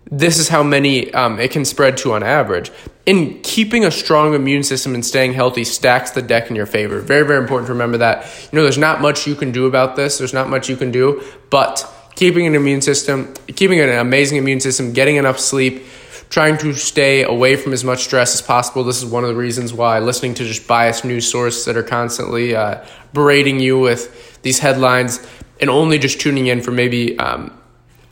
this 0.10 0.40
is 0.40 0.50
how 0.50 0.64
many 0.64 1.14
um, 1.14 1.40
it 1.40 1.52
can 1.52 1.66
spread 1.66 1.98
to 1.98 2.14
on 2.14 2.24
average. 2.24 2.72
In 3.06 3.42
keeping 3.44 3.86
a 3.86 3.92
strong 3.92 4.34
immune 4.34 4.64
system 4.64 4.96
and 4.96 5.06
staying 5.06 5.34
healthy 5.34 5.64
stacks 5.64 6.12
the 6.12 6.22
deck 6.24 6.50
in 6.50 6.56
your 6.56 6.66
favor. 6.66 7.00
Very, 7.02 7.26
very 7.26 7.40
important 7.40 7.68
to 7.68 7.74
remember 7.74 8.00
that. 8.00 8.26
You 8.52 8.58
know, 8.58 8.64
there's 8.64 8.78
not 8.78 9.02
much 9.02 9.28
you 9.28 9.36
can 9.36 9.52
do 9.52 9.68
about 9.68 9.96
this. 9.96 10.18
There's 10.18 10.34
not 10.34 10.50
much 10.50 10.70
you 10.70 10.76
can 10.76 10.92
do, 10.92 11.24
but 11.52 11.88
keeping 12.16 12.48
an 12.48 12.56
immune 12.56 12.82
system, 12.82 13.34
keeping 13.56 13.80
an 13.80 13.90
amazing 13.90 14.40
immune 14.40 14.60
system, 14.60 14.94
getting 14.94 15.18
enough 15.18 15.38
sleep, 15.38 15.84
trying 16.30 16.58
to 16.58 16.74
stay 16.74 17.24
away 17.24 17.56
from 17.56 17.74
as 17.74 17.84
much 17.84 18.04
stress 18.04 18.34
as 18.34 18.42
possible. 18.42 18.84
This 18.84 19.02
is 19.02 19.06
one 19.06 19.24
of 19.24 19.30
the 19.30 19.36
reasons 19.36 19.74
why 19.74 20.00
listening 20.00 20.34
to 20.36 20.46
just 20.46 20.68
biased 20.68 21.06
news 21.06 21.30
sources 21.30 21.66
that 21.66 21.78
are 21.78 21.84
constantly 21.84 22.56
uh, 22.56 22.84
berating 23.14 23.60
you 23.60 23.80
with 23.80 24.42
these 24.42 24.60
headlines 24.60 25.26
and 25.60 25.70
only 25.70 25.98
just 25.98 26.20
tuning 26.20 26.48
in 26.48 26.62
for 26.62 26.72
maybe, 26.72 27.18
um, 27.20 27.58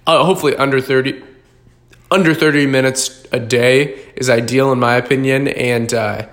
uh, 0.08 0.24
hopefully 0.24 0.56
under 0.56 0.80
30 0.80 1.22
under 2.12 2.36
30 2.36 2.68
minutes 2.68 3.26
a 3.32 3.40
day 3.40 4.00
is 4.16 4.30
ideal 4.30 4.72
in 4.72 4.80
my 4.80 4.94
opinion. 4.96 5.48
And 5.48 5.94
uh, 5.94 6.28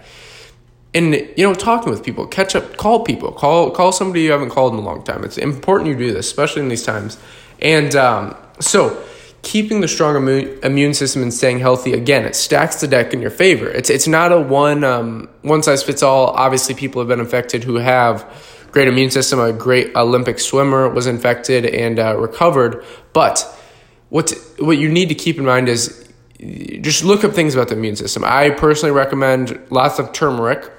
and 0.92 1.14
you 1.14 1.46
know 1.46 1.54
talking 1.54 1.90
with 1.90 2.04
people 2.04 2.26
catch 2.26 2.54
up 2.54 2.76
call 2.76 3.04
people 3.04 3.32
call 3.32 3.70
call 3.70 3.92
somebody 3.92 4.22
you 4.22 4.32
haven't 4.32 4.50
called 4.50 4.74
in 4.74 4.78
a 4.78 4.82
long 4.82 5.02
time. 5.02 5.24
It's 5.24 5.38
important 5.38 5.88
you 5.88 5.96
do 5.96 6.12
this 6.12 6.26
especially 6.26 6.62
in 6.62 6.68
these 6.68 6.84
times. 6.84 7.18
And 7.60 7.94
um, 7.96 8.36
so 8.58 9.02
keeping 9.42 9.80
the 9.80 9.88
strong 9.88 10.16
immune, 10.16 10.58
immune 10.62 10.94
system 10.94 11.22
and 11.22 11.32
staying 11.32 11.58
healthy 11.58 11.92
again 11.92 12.24
it 12.24 12.36
stacks 12.36 12.80
the 12.80 12.86
deck 12.86 13.12
in 13.12 13.20
your 13.20 13.30
favor 13.30 13.68
it's 13.68 13.90
it's 13.90 14.06
not 14.06 14.32
a 14.32 14.40
one 14.40 14.84
um, 14.84 15.28
one 15.42 15.62
size 15.62 15.82
fits 15.82 16.02
all 16.02 16.28
obviously 16.28 16.74
people 16.74 17.00
have 17.00 17.08
been 17.08 17.20
infected 17.20 17.64
who 17.64 17.76
have 17.76 18.26
great 18.70 18.86
immune 18.86 19.10
system 19.10 19.40
a 19.40 19.52
great 19.52 19.94
olympic 19.96 20.38
swimmer 20.38 20.88
was 20.88 21.06
infected 21.06 21.64
and 21.66 21.98
uh, 21.98 22.16
recovered 22.16 22.84
but 23.12 23.44
what 24.10 24.32
what 24.58 24.78
you 24.78 24.88
need 24.88 25.08
to 25.08 25.14
keep 25.14 25.38
in 25.38 25.44
mind 25.44 25.68
is 25.68 26.08
just 26.80 27.04
look 27.04 27.24
up 27.24 27.32
things 27.32 27.54
about 27.54 27.68
the 27.68 27.74
immune 27.74 27.96
system. 27.96 28.24
I 28.24 28.50
personally 28.50 28.92
recommend 28.92 29.60
lots 29.70 29.98
of 29.98 30.12
turmeric. 30.12 30.70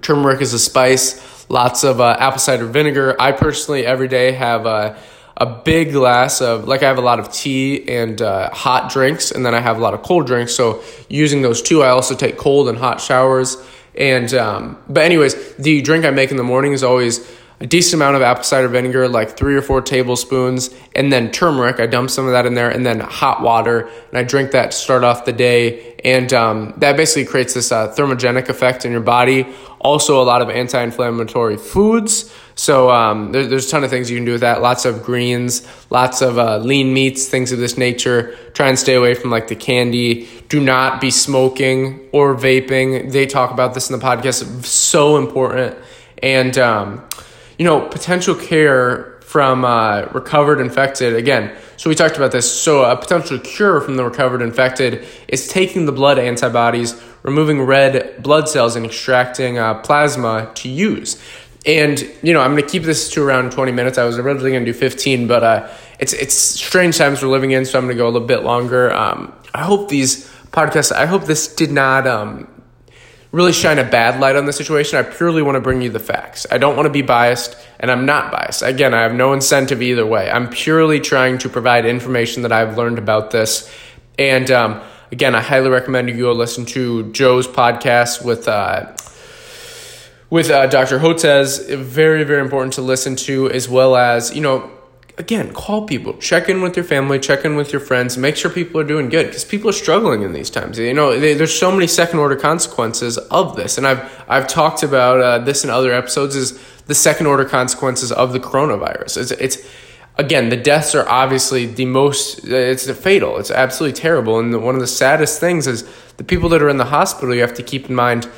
Turmeric 0.00 0.40
is 0.40 0.54
a 0.54 0.58
spice. 0.58 1.46
Lots 1.50 1.84
of 1.84 2.00
uh, 2.00 2.16
apple 2.18 2.38
cider 2.38 2.66
vinegar. 2.66 3.20
I 3.20 3.32
personally 3.32 3.84
every 3.84 4.08
day 4.08 4.32
have 4.32 4.66
a, 4.66 4.96
a 5.36 5.46
big 5.46 5.92
glass 5.92 6.40
of 6.40 6.68
like 6.68 6.82
I 6.82 6.86
have 6.86 6.98
a 6.98 7.02
lot 7.02 7.18
of 7.18 7.32
tea 7.32 7.88
and 7.88 8.20
uh, 8.20 8.50
hot 8.50 8.90
drinks, 8.90 9.30
and 9.30 9.44
then 9.44 9.54
I 9.54 9.60
have 9.60 9.78
a 9.78 9.80
lot 9.80 9.94
of 9.94 10.02
cold 10.02 10.26
drinks. 10.26 10.54
So 10.54 10.82
using 11.08 11.42
those 11.42 11.62
two, 11.62 11.82
I 11.82 11.88
also 11.88 12.14
take 12.14 12.36
cold 12.36 12.68
and 12.68 12.78
hot 12.78 13.00
showers. 13.00 13.56
And 13.94 14.32
um, 14.34 14.78
but 14.88 15.04
anyways, 15.04 15.56
the 15.56 15.82
drink 15.82 16.04
I 16.04 16.10
make 16.10 16.30
in 16.30 16.36
the 16.36 16.44
morning 16.44 16.72
is 16.72 16.82
always 16.82 17.26
a 17.62 17.66
decent 17.66 17.94
amount 17.94 18.16
of 18.16 18.22
apple 18.22 18.42
cider 18.42 18.68
vinegar, 18.68 19.06
like 19.06 19.36
three 19.36 19.54
or 19.54 19.60
four 19.60 19.82
tablespoons, 19.82 20.70
and 20.96 21.12
then 21.12 21.30
turmeric. 21.30 21.78
I 21.78 21.86
dump 21.86 22.08
some 22.08 22.24
of 22.24 22.32
that 22.32 22.46
in 22.46 22.54
there, 22.54 22.70
and 22.70 22.86
then 22.86 23.00
hot 23.00 23.42
water, 23.42 23.90
and 24.08 24.18
I 24.18 24.22
drink 24.22 24.52
that 24.52 24.70
to 24.70 24.76
start 24.76 25.04
off 25.04 25.26
the 25.26 25.32
day. 25.32 25.94
And 26.02 26.32
um, 26.32 26.72
that 26.78 26.96
basically 26.96 27.26
creates 27.26 27.52
this 27.52 27.70
uh, 27.70 27.88
thermogenic 27.88 28.48
effect 28.48 28.86
in 28.86 28.92
your 28.92 29.02
body. 29.02 29.46
Also, 29.78 30.22
a 30.22 30.24
lot 30.24 30.40
of 30.40 30.48
anti 30.48 30.82
inflammatory 30.82 31.58
foods. 31.58 32.34
So, 32.54 32.90
um, 32.90 33.32
there, 33.32 33.46
there's 33.46 33.66
a 33.66 33.70
ton 33.70 33.84
of 33.84 33.90
things 33.90 34.10
you 34.10 34.16
can 34.16 34.24
do 34.24 34.32
with 34.32 34.40
that. 34.40 34.62
Lots 34.62 34.86
of 34.86 35.02
greens, 35.02 35.66
lots 35.90 36.22
of 36.22 36.38
uh, 36.38 36.58
lean 36.58 36.94
meats, 36.94 37.28
things 37.28 37.52
of 37.52 37.58
this 37.58 37.76
nature. 37.76 38.36
Try 38.54 38.68
and 38.68 38.78
stay 38.78 38.94
away 38.94 39.12
from 39.12 39.30
like 39.30 39.48
the 39.48 39.56
candy. 39.56 40.28
Do 40.48 40.60
not 40.60 40.98
be 40.98 41.10
smoking 41.10 42.08
or 42.12 42.34
vaping. 42.34 43.12
They 43.12 43.26
talk 43.26 43.50
about 43.50 43.74
this 43.74 43.90
in 43.90 43.98
the 43.98 44.04
podcast. 44.04 44.64
So 44.64 45.18
important. 45.18 45.76
And, 46.22 46.56
um, 46.56 47.06
you 47.60 47.66
know, 47.66 47.86
potential 47.88 48.34
care 48.34 49.18
from 49.20 49.66
uh, 49.66 50.06
recovered 50.14 50.62
infected. 50.62 51.14
Again, 51.14 51.54
so 51.76 51.90
we 51.90 51.94
talked 51.94 52.16
about 52.16 52.32
this. 52.32 52.50
So 52.50 52.84
a 52.84 52.96
potential 52.96 53.38
cure 53.38 53.82
from 53.82 53.96
the 53.96 54.04
recovered 54.04 54.40
infected 54.40 55.06
is 55.28 55.46
taking 55.46 55.84
the 55.84 55.92
blood 55.92 56.18
antibodies, 56.18 56.98
removing 57.22 57.60
red 57.60 58.22
blood 58.22 58.48
cells, 58.48 58.76
and 58.76 58.86
extracting 58.86 59.58
uh, 59.58 59.74
plasma 59.82 60.50
to 60.54 60.70
use. 60.70 61.22
And 61.66 62.00
you 62.22 62.32
know, 62.32 62.40
I'm 62.40 62.52
going 62.52 62.64
to 62.64 62.68
keep 62.68 62.84
this 62.84 63.10
to 63.10 63.22
around 63.22 63.52
20 63.52 63.72
minutes. 63.72 63.98
I 63.98 64.04
was 64.04 64.18
originally 64.18 64.52
going 64.52 64.64
to 64.64 64.72
do 64.72 64.78
15, 64.78 65.26
but 65.26 65.44
uh, 65.44 65.68
it's 65.98 66.14
it's 66.14 66.32
strange 66.32 66.96
times 66.96 67.22
we're 67.22 67.28
living 67.28 67.50
in, 67.50 67.66
so 67.66 67.78
I'm 67.78 67.84
going 67.84 67.94
to 67.94 68.02
go 68.02 68.06
a 68.06 68.10
little 68.10 68.26
bit 68.26 68.42
longer. 68.42 68.90
Um, 68.90 69.34
I 69.52 69.64
hope 69.64 69.90
these 69.90 70.26
podcasts. 70.50 70.92
I 70.92 71.04
hope 71.04 71.26
this 71.26 71.54
did 71.54 71.72
not 71.72 72.06
um, 72.06 72.48
really 73.32 73.52
shine 73.52 73.78
a 73.78 73.84
bad 73.84 74.20
light 74.20 74.36
on 74.36 74.46
the 74.46 74.52
situation. 74.52 74.98
I 74.98 75.02
purely 75.02 75.42
want 75.42 75.56
to 75.56 75.60
bring 75.60 75.82
you 75.82 75.90
the 75.90 76.00
facts. 76.00 76.46
I 76.50 76.58
don't 76.58 76.76
want 76.76 76.86
to 76.86 76.92
be 76.92 77.02
biased, 77.02 77.56
and 77.78 77.90
I'm 77.90 78.06
not 78.06 78.32
biased. 78.32 78.62
Again, 78.62 78.94
I 78.94 79.02
have 79.02 79.14
no 79.14 79.32
incentive 79.32 79.82
either 79.82 80.04
way. 80.04 80.30
I'm 80.30 80.48
purely 80.48 81.00
trying 81.00 81.38
to 81.38 81.48
provide 81.48 81.86
information 81.86 82.42
that 82.42 82.52
I've 82.52 82.76
learned 82.76 82.98
about 82.98 83.30
this. 83.30 83.70
And 84.18 84.50
um, 84.50 84.80
again, 85.12 85.34
I 85.34 85.40
highly 85.40 85.70
recommend 85.70 86.08
you 86.08 86.16
go 86.16 86.32
listen 86.32 86.66
to 86.66 87.10
Joe's 87.12 87.46
podcast 87.46 88.24
with. 88.24 88.48
Uh, 88.48 88.92
with 90.30 90.48
uh, 90.48 90.68
Dr. 90.68 91.00
Hotez, 91.00 91.74
very, 91.74 92.22
very 92.22 92.40
important 92.40 92.74
to 92.74 92.82
listen 92.82 93.16
to, 93.16 93.50
as 93.50 93.68
well 93.68 93.96
as, 93.96 94.32
you 94.32 94.40
know, 94.40 94.70
again, 95.20 95.52
call 95.52 95.86
people, 95.86 96.14
check 96.14 96.48
in 96.48 96.62
with 96.62 96.74
your 96.74 96.84
family, 96.84 97.18
check 97.20 97.44
in 97.44 97.54
with 97.54 97.72
your 97.72 97.80
friends, 97.80 98.16
make 98.16 98.36
sure 98.36 98.50
people 98.50 98.80
are 98.80 98.84
doing 98.84 99.10
good 99.10 99.26
because 99.26 99.44
people 99.44 99.68
are 99.68 99.74
struggling 99.74 100.22
in 100.22 100.32
these 100.32 100.48
times. 100.48 100.78
You 100.78 100.94
know, 100.94 101.16
they, 101.20 101.34
there's 101.34 101.56
so 101.56 101.70
many 101.70 101.86
second 101.86 102.18
order 102.18 102.36
consequences 102.36 103.18
of 103.18 103.54
this, 103.54 103.78
and 103.78 103.86
I've 103.86 104.24
I've 104.28 104.48
talked 104.48 104.82
about 104.82 105.20
uh, 105.20 105.38
this 105.38 105.62
in 105.62 105.70
other 105.70 105.92
episodes. 105.92 106.34
Is 106.34 106.58
the 106.86 106.94
second 106.94 107.26
order 107.26 107.44
consequences 107.44 108.10
of 108.10 108.32
the 108.32 108.40
coronavirus? 108.40 109.18
It's, 109.18 109.30
it's 109.32 109.68
again 110.16 110.48
the 110.48 110.56
deaths 110.56 110.94
are 110.94 111.06
obviously 111.08 111.66
the 111.66 111.84
most. 111.84 112.44
It's 112.44 112.90
fatal. 112.90 113.36
It's 113.36 113.50
absolutely 113.50 114.00
terrible, 114.00 114.38
and 114.38 114.64
one 114.64 114.74
of 114.74 114.80
the 114.80 114.86
saddest 114.86 115.38
things 115.38 115.66
is 115.66 115.86
the 116.16 116.24
people 116.24 116.48
that 116.48 116.62
are 116.62 116.70
in 116.70 116.78
the 116.78 116.86
hospital. 116.86 117.34
You 117.34 117.42
have 117.42 117.54
to 117.54 117.62
keep 117.62 117.90
in 117.90 117.94
mind 117.94 118.28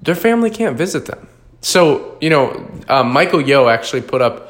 their 0.00 0.14
family 0.14 0.50
can't 0.50 0.76
visit 0.78 1.04
them. 1.04 1.28
So 1.60 2.16
you 2.22 2.30
know, 2.30 2.66
uh, 2.88 3.04
Michael 3.04 3.42
Yo 3.42 3.68
actually 3.68 4.00
put 4.00 4.22
up 4.22 4.49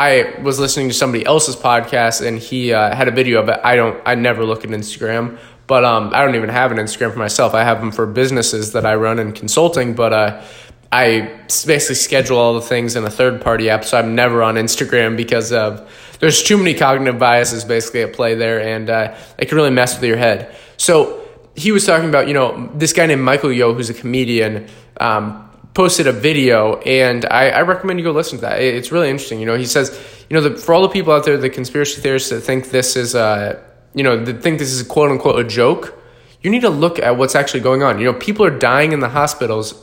I 0.00 0.40
was 0.40 0.58
listening 0.58 0.88
to 0.88 0.94
somebody 0.94 1.26
else's 1.26 1.56
podcast 1.56 2.26
and 2.26 2.38
he 2.38 2.72
uh, 2.72 2.96
had 2.96 3.06
a 3.06 3.10
video 3.10 3.38
of 3.38 3.50
it. 3.50 3.60
I 3.62 3.76
don't, 3.76 4.00
I 4.06 4.14
never 4.14 4.46
look 4.46 4.64
at 4.64 4.70
Instagram, 4.70 5.38
but 5.66 5.84
um, 5.84 6.14
I 6.14 6.24
don't 6.24 6.36
even 6.36 6.48
have 6.48 6.72
an 6.72 6.78
Instagram 6.78 7.12
for 7.12 7.18
myself. 7.18 7.52
I 7.52 7.64
have 7.64 7.80
them 7.80 7.92
for 7.92 8.06
businesses 8.06 8.72
that 8.72 8.86
I 8.86 8.94
run 8.94 9.18
in 9.18 9.32
consulting, 9.32 9.92
but 9.92 10.14
uh, 10.14 10.42
I 10.90 11.40
basically 11.66 11.96
schedule 11.96 12.38
all 12.38 12.54
the 12.54 12.62
things 12.62 12.96
in 12.96 13.04
a 13.04 13.10
third 13.10 13.42
party 13.42 13.68
app, 13.68 13.84
so 13.84 13.98
I'm 13.98 14.14
never 14.14 14.42
on 14.42 14.54
Instagram 14.54 15.18
because 15.18 15.52
of 15.52 15.86
there's 16.18 16.42
too 16.42 16.56
many 16.56 16.72
cognitive 16.72 17.18
biases 17.18 17.66
basically 17.66 18.00
at 18.00 18.14
play 18.14 18.34
there, 18.34 18.58
and 18.58 18.88
uh, 18.88 19.14
it 19.36 19.50
can 19.50 19.56
really 19.56 19.68
mess 19.68 19.96
with 19.96 20.04
your 20.04 20.16
head. 20.16 20.56
So 20.78 21.28
he 21.54 21.72
was 21.72 21.84
talking 21.84 22.08
about, 22.08 22.26
you 22.26 22.32
know, 22.32 22.70
this 22.74 22.94
guy 22.94 23.04
named 23.04 23.20
Michael 23.20 23.52
Yo, 23.52 23.74
who's 23.74 23.90
a 23.90 23.94
comedian. 23.94 24.66
Um, 24.98 25.49
posted 25.74 26.06
a 26.06 26.12
video, 26.12 26.76
and 26.80 27.24
I, 27.26 27.50
I 27.50 27.60
recommend 27.62 27.98
you 27.98 28.04
go 28.04 28.12
listen 28.12 28.38
to 28.38 28.42
that. 28.42 28.60
It's 28.60 28.90
really 28.90 29.08
interesting. 29.08 29.40
You 29.40 29.46
know, 29.46 29.56
he 29.56 29.66
says, 29.66 29.98
you 30.28 30.34
know, 30.34 30.48
the, 30.48 30.56
for 30.56 30.74
all 30.74 30.82
the 30.82 30.88
people 30.88 31.12
out 31.12 31.24
there, 31.24 31.36
the 31.36 31.50
conspiracy 31.50 32.00
theorists 32.00 32.30
that 32.30 32.40
think 32.40 32.70
this 32.70 32.96
is, 32.96 33.14
a, 33.14 33.62
you 33.94 34.02
know, 34.02 34.24
that 34.24 34.42
think 34.42 34.58
this 34.58 34.72
is 34.72 34.82
quote 34.82 35.10
unquote 35.10 35.38
a 35.38 35.48
joke. 35.48 35.94
you 36.42 36.50
need 36.50 36.62
to 36.62 36.70
look 36.70 36.98
at 36.98 37.16
what's 37.16 37.34
actually 37.34 37.60
going 37.60 37.82
on. 37.82 37.98
You 37.98 38.06
know, 38.06 38.14
people 38.14 38.44
are 38.46 38.58
dying 38.58 38.92
in 38.92 39.00
the 39.00 39.08
hospitals, 39.08 39.74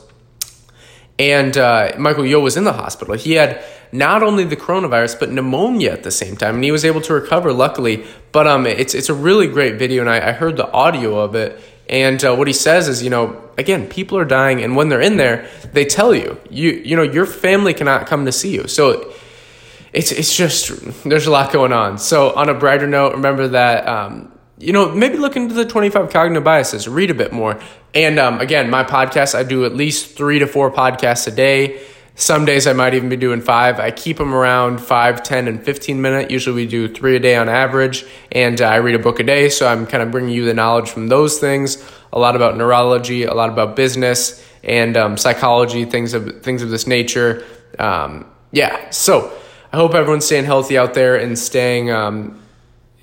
and 1.18 1.56
uh, 1.56 1.92
Michael 1.98 2.26
Yo 2.26 2.40
was 2.40 2.56
in 2.56 2.64
the 2.64 2.72
hospital. 2.72 3.14
He 3.14 3.32
had 3.32 3.64
not 3.92 4.22
only 4.22 4.44
the 4.44 4.56
coronavirus 4.56 5.18
but 5.18 5.30
pneumonia 5.30 5.92
at 5.92 6.02
the 6.02 6.10
same 6.10 6.36
time, 6.36 6.56
and 6.56 6.64
he 6.64 6.72
was 6.72 6.84
able 6.84 7.00
to 7.02 7.14
recover 7.14 7.52
luckily. 7.52 8.04
But 8.32 8.46
um, 8.46 8.66
it's 8.66 8.94
it's 8.94 9.08
a 9.08 9.14
really 9.14 9.46
great 9.46 9.78
video, 9.78 10.02
and 10.02 10.10
I, 10.10 10.28
I 10.28 10.32
heard 10.32 10.56
the 10.56 10.70
audio 10.70 11.18
of 11.18 11.34
it. 11.34 11.60
And 11.88 12.22
uh, 12.22 12.34
what 12.36 12.46
he 12.46 12.52
says 12.52 12.88
is, 12.88 13.02
you 13.02 13.10
know, 13.10 13.42
again, 13.56 13.88
people 13.88 14.18
are 14.18 14.24
dying, 14.24 14.62
and 14.62 14.76
when 14.76 14.88
they're 14.88 15.00
in 15.00 15.16
there, 15.16 15.48
they 15.72 15.84
tell 15.84 16.14
you, 16.14 16.38
you 16.50 16.70
you 16.70 16.96
know, 16.96 17.02
your 17.02 17.26
family 17.26 17.72
cannot 17.72 18.06
come 18.06 18.26
to 18.26 18.32
see 18.32 18.54
you. 18.54 18.68
So 18.68 19.12
it's 19.92 20.12
it's 20.12 20.36
just 20.36 20.70
there's 21.04 21.26
a 21.26 21.30
lot 21.30 21.52
going 21.52 21.72
on. 21.72 21.98
So 21.98 22.34
on 22.34 22.48
a 22.48 22.54
brighter 22.54 22.86
note, 22.86 23.14
remember 23.14 23.48
that 23.48 23.88
um, 23.88 24.32
you 24.58 24.72
know 24.72 24.90
maybe 24.92 25.16
look 25.16 25.36
into 25.36 25.54
the 25.54 25.64
25 25.64 26.10
cognitive 26.10 26.44
biases, 26.44 26.86
read 26.86 27.10
a 27.10 27.14
bit 27.14 27.32
more, 27.32 27.58
and 27.94 28.18
um, 28.18 28.40
again, 28.40 28.68
my 28.68 28.84
podcast 28.84 29.34
I 29.34 29.42
do 29.42 29.64
at 29.64 29.74
least 29.74 30.16
three 30.16 30.38
to 30.40 30.46
four 30.46 30.70
podcasts 30.70 31.26
a 31.26 31.30
day. 31.30 31.80
Some 32.18 32.44
days 32.44 32.66
I 32.66 32.72
might 32.72 32.94
even 32.94 33.08
be 33.08 33.16
doing 33.16 33.40
five. 33.40 33.78
I 33.78 33.92
keep 33.92 34.16
them 34.16 34.34
around 34.34 34.78
5, 34.78 35.22
10, 35.22 35.46
and 35.46 35.62
15 35.62 36.02
minute. 36.02 36.32
Usually 36.32 36.52
we 36.52 36.66
do 36.66 36.92
three 36.92 37.14
a 37.14 37.20
day 37.20 37.36
on 37.36 37.48
average. 37.48 38.04
And 38.32 38.60
uh, 38.60 38.64
I 38.64 38.76
read 38.78 38.96
a 38.96 38.98
book 38.98 39.20
a 39.20 39.22
day. 39.22 39.48
So 39.50 39.68
I'm 39.68 39.86
kind 39.86 40.02
of 40.02 40.10
bringing 40.10 40.34
you 40.34 40.44
the 40.44 40.52
knowledge 40.52 40.90
from 40.90 41.06
those 41.06 41.38
things. 41.38 41.80
A 42.12 42.18
lot 42.18 42.34
about 42.34 42.56
neurology, 42.56 43.22
a 43.22 43.34
lot 43.34 43.50
about 43.50 43.76
business 43.76 44.44
and 44.64 44.96
um, 44.96 45.16
psychology, 45.16 45.84
things 45.84 46.12
of, 46.12 46.42
things 46.42 46.60
of 46.60 46.70
this 46.70 46.88
nature. 46.88 47.44
Um, 47.78 48.26
yeah. 48.50 48.90
So 48.90 49.32
I 49.72 49.76
hope 49.76 49.94
everyone's 49.94 50.26
staying 50.26 50.46
healthy 50.46 50.76
out 50.76 50.94
there 50.94 51.14
and 51.14 51.38
staying 51.38 51.92
um, 51.92 52.42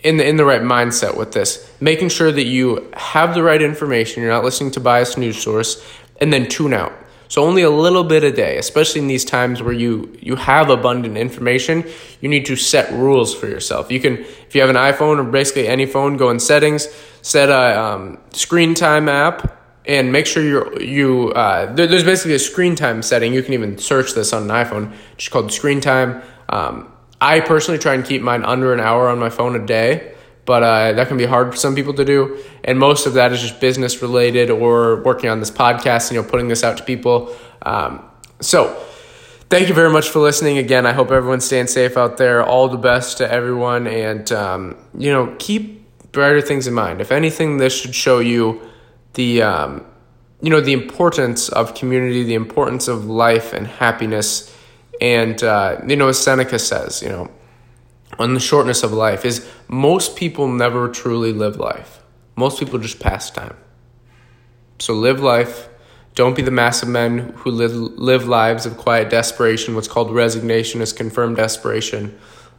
in, 0.01 0.17
the, 0.17 0.27
in 0.27 0.35
the 0.35 0.43
right 0.43 0.61
mindset 0.61 1.15
with 1.15 1.31
this. 1.31 1.71
Making 1.79 2.09
sure 2.09 2.33
that 2.33 2.43
you 2.43 2.91
have 2.91 3.33
the 3.33 3.43
right 3.43 3.61
information. 3.61 4.23
You're 4.23 4.33
not 4.33 4.43
listening 4.43 4.71
to 4.71 4.81
biased 4.81 5.17
news 5.17 5.41
source 5.41 5.81
and 6.19 6.33
then 6.33 6.49
tune 6.49 6.73
out 6.73 6.91
so 7.27 7.43
only 7.43 7.63
a 7.63 7.69
little 7.69 8.03
bit 8.03 8.23
a 8.23 8.31
day, 8.31 8.57
especially 8.57 9.01
in 9.01 9.07
these 9.07 9.25
times 9.25 9.61
where 9.61 9.73
you 9.73 10.17
you 10.21 10.35
have 10.35 10.69
abundant 10.69 11.17
information, 11.17 11.85
you 12.21 12.29
need 12.29 12.45
to 12.45 12.55
set 12.55 12.91
rules 12.91 13.33
for 13.33 13.47
yourself. 13.47 13.91
You 13.91 13.99
can, 13.99 14.17
if 14.17 14.55
you 14.55 14.61
have 14.61 14.69
an 14.69 14.75
iPhone 14.75 15.19
or 15.19 15.23
basically 15.23 15.67
any 15.67 15.85
phone, 15.85 16.17
go 16.17 16.29
in 16.29 16.39
settings, 16.39 16.87
set 17.21 17.49
a 17.49 17.79
um, 17.79 18.19
screen 18.31 18.73
time 18.73 19.09
app, 19.09 19.59
and 19.85 20.11
make 20.11 20.25
sure 20.25 20.43
you're 20.43 20.81
you. 20.81 21.29
Uh, 21.29 21.73
there, 21.73 21.87
there's 21.87 22.03
basically 22.03 22.35
a 22.35 22.39
screen 22.39 22.75
time 22.75 23.01
setting. 23.01 23.33
You 23.33 23.43
can 23.43 23.53
even 23.53 23.77
search 23.77 24.13
this 24.13 24.33
on 24.33 24.43
an 24.43 24.49
iPhone, 24.49 24.93
just 25.17 25.31
called 25.31 25.51
screen 25.51 25.81
time. 25.81 26.21
Um, 26.49 26.91
I 27.19 27.39
personally 27.39 27.79
try 27.79 27.93
and 27.95 28.05
keep 28.05 28.21
mine 28.21 28.43
under 28.43 28.73
an 28.73 28.79
hour 28.79 29.09
on 29.09 29.19
my 29.19 29.29
phone 29.29 29.55
a 29.55 29.65
day 29.65 30.14
but 30.45 30.61
uh, 30.63 30.93
that 30.93 31.07
can 31.07 31.17
be 31.17 31.25
hard 31.25 31.51
for 31.51 31.57
some 31.57 31.75
people 31.75 31.93
to 31.95 32.05
do. 32.05 32.37
And 32.63 32.77
most 32.77 33.07
of 33.07 33.13
that 33.13 33.31
is 33.31 33.41
just 33.41 33.59
business 33.59 34.01
related 34.01 34.49
or 34.51 35.01
working 35.01 35.29
on 35.29 35.39
this 35.39 35.51
podcast, 35.51 36.11
you 36.11 36.21
know, 36.21 36.27
putting 36.27 36.47
this 36.47 36.63
out 36.63 36.77
to 36.77 36.83
people. 36.83 37.35
Um, 37.63 38.03
so, 38.39 38.79
thank 39.49 39.67
you 39.67 39.73
very 39.73 39.89
much 39.89 40.09
for 40.09 40.19
listening. 40.19 40.59
Again, 40.59 40.85
I 40.85 40.93
hope 40.93 41.09
everyone's 41.11 41.45
staying 41.45 41.67
safe 41.67 41.97
out 41.97 42.17
there. 42.17 42.43
All 42.43 42.69
the 42.69 42.77
best 42.77 43.17
to 43.17 43.31
everyone, 43.31 43.87
and 43.87 44.31
um, 44.31 44.77
you 44.97 45.11
know, 45.11 45.35
keep 45.39 45.83
brighter 46.11 46.41
things 46.41 46.67
in 46.67 46.73
mind. 46.73 47.01
If 47.01 47.11
anything, 47.11 47.57
this 47.57 47.75
should 47.75 47.95
show 47.95 48.19
you 48.19 48.61
the 49.13 49.41
um, 49.41 49.85
you 50.41 50.51
know 50.51 50.61
the 50.61 50.73
importance 50.73 51.49
of 51.49 51.73
community, 51.73 52.23
the 52.23 52.35
importance 52.35 52.87
of 52.87 53.05
life 53.05 53.51
and 53.51 53.65
happiness. 53.65 54.55
And 55.01 55.41
uh, 55.43 55.81
you 55.87 55.95
know, 55.95 56.09
as 56.09 56.19
Seneca 56.19 56.59
says, 56.59 57.01
you 57.01 57.09
know 57.09 57.31
on 58.19 58.33
the 58.33 58.39
shortness 58.39 58.83
of 58.83 58.91
life 58.91 59.25
is 59.25 59.49
most 59.67 60.15
people 60.15 60.47
never 60.47 60.89
truly 60.89 61.33
live 61.33 61.57
life. 61.57 62.01
Most 62.35 62.59
people 62.59 62.79
just 62.79 62.99
pass 62.99 63.29
time. 63.29 63.55
So 64.79 64.93
live 64.93 65.21
life. 65.21 65.69
Don't 66.15 66.35
be 66.35 66.41
the 66.41 66.51
massive 66.51 66.87
men 66.89 67.33
who 67.37 67.51
live, 67.51 67.73
live 67.73 68.27
lives 68.27 68.65
of 68.65 68.77
quiet 68.77 69.09
desperation. 69.09 69.75
What's 69.75 69.87
called 69.87 70.11
resignation 70.11 70.81
is 70.81 70.93
confirmed 70.93 71.35
desperation. 71.37 72.17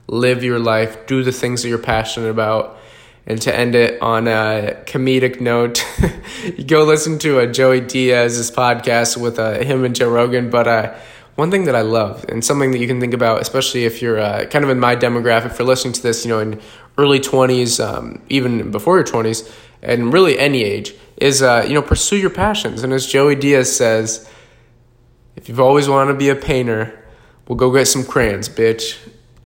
Live 0.08 0.44
your 0.44 0.58
life. 0.58 1.06
Do 1.06 1.22
the 1.22 1.32
things 1.32 1.62
that 1.62 1.68
you're 1.68 1.78
passionate 1.78 2.28
about. 2.28 2.78
And 3.26 3.42
to 3.42 3.54
end 3.54 3.74
it 3.74 4.00
on 4.00 4.28
a 4.28 4.82
comedic 4.86 5.40
note, 5.40 5.84
go 6.66 6.84
listen 6.84 7.18
to 7.20 7.44
Joey 7.50 7.80
Diaz's 7.80 8.50
podcast 8.50 9.16
with 9.16 9.38
uh, 9.38 9.58
him 9.64 9.84
and 9.84 9.96
Joe 9.96 10.10
Rogan. 10.10 10.48
But 10.48 10.68
uh, 10.68 10.94
one 11.36 11.50
thing 11.50 11.64
that 11.64 11.76
I 11.76 11.82
love 11.82 12.24
and 12.28 12.44
something 12.44 12.72
that 12.72 12.78
you 12.78 12.86
can 12.86 12.98
think 12.98 13.14
about, 13.14 13.40
especially 13.40 13.84
if 13.84 14.02
you're 14.02 14.18
uh, 14.18 14.46
kind 14.46 14.64
of 14.64 14.70
in 14.70 14.80
my 14.80 14.96
demographic 14.96 15.52
for 15.52 15.64
listening 15.64 15.92
to 15.94 16.02
this, 16.02 16.24
you 16.24 16.30
know, 16.30 16.40
in 16.40 16.60
early 16.98 17.20
20s, 17.20 17.84
um, 17.84 18.22
even 18.28 18.70
before 18.70 18.96
your 18.96 19.06
20s, 19.06 19.50
and 19.82 20.12
really 20.12 20.38
any 20.38 20.64
age, 20.64 20.94
is, 21.18 21.42
uh, 21.42 21.64
you 21.66 21.74
know, 21.74 21.82
pursue 21.82 22.16
your 22.16 22.30
passions. 22.30 22.82
And 22.82 22.92
as 22.92 23.06
Joey 23.06 23.34
Diaz 23.36 23.74
says, 23.74 24.28
if 25.36 25.48
you've 25.48 25.60
always 25.60 25.88
wanted 25.88 26.12
to 26.12 26.18
be 26.18 26.30
a 26.30 26.34
painter, 26.34 27.04
we'll 27.46 27.56
go 27.56 27.70
get 27.72 27.86
some 27.86 28.04
crayons, 28.04 28.48
bitch. 28.48 28.98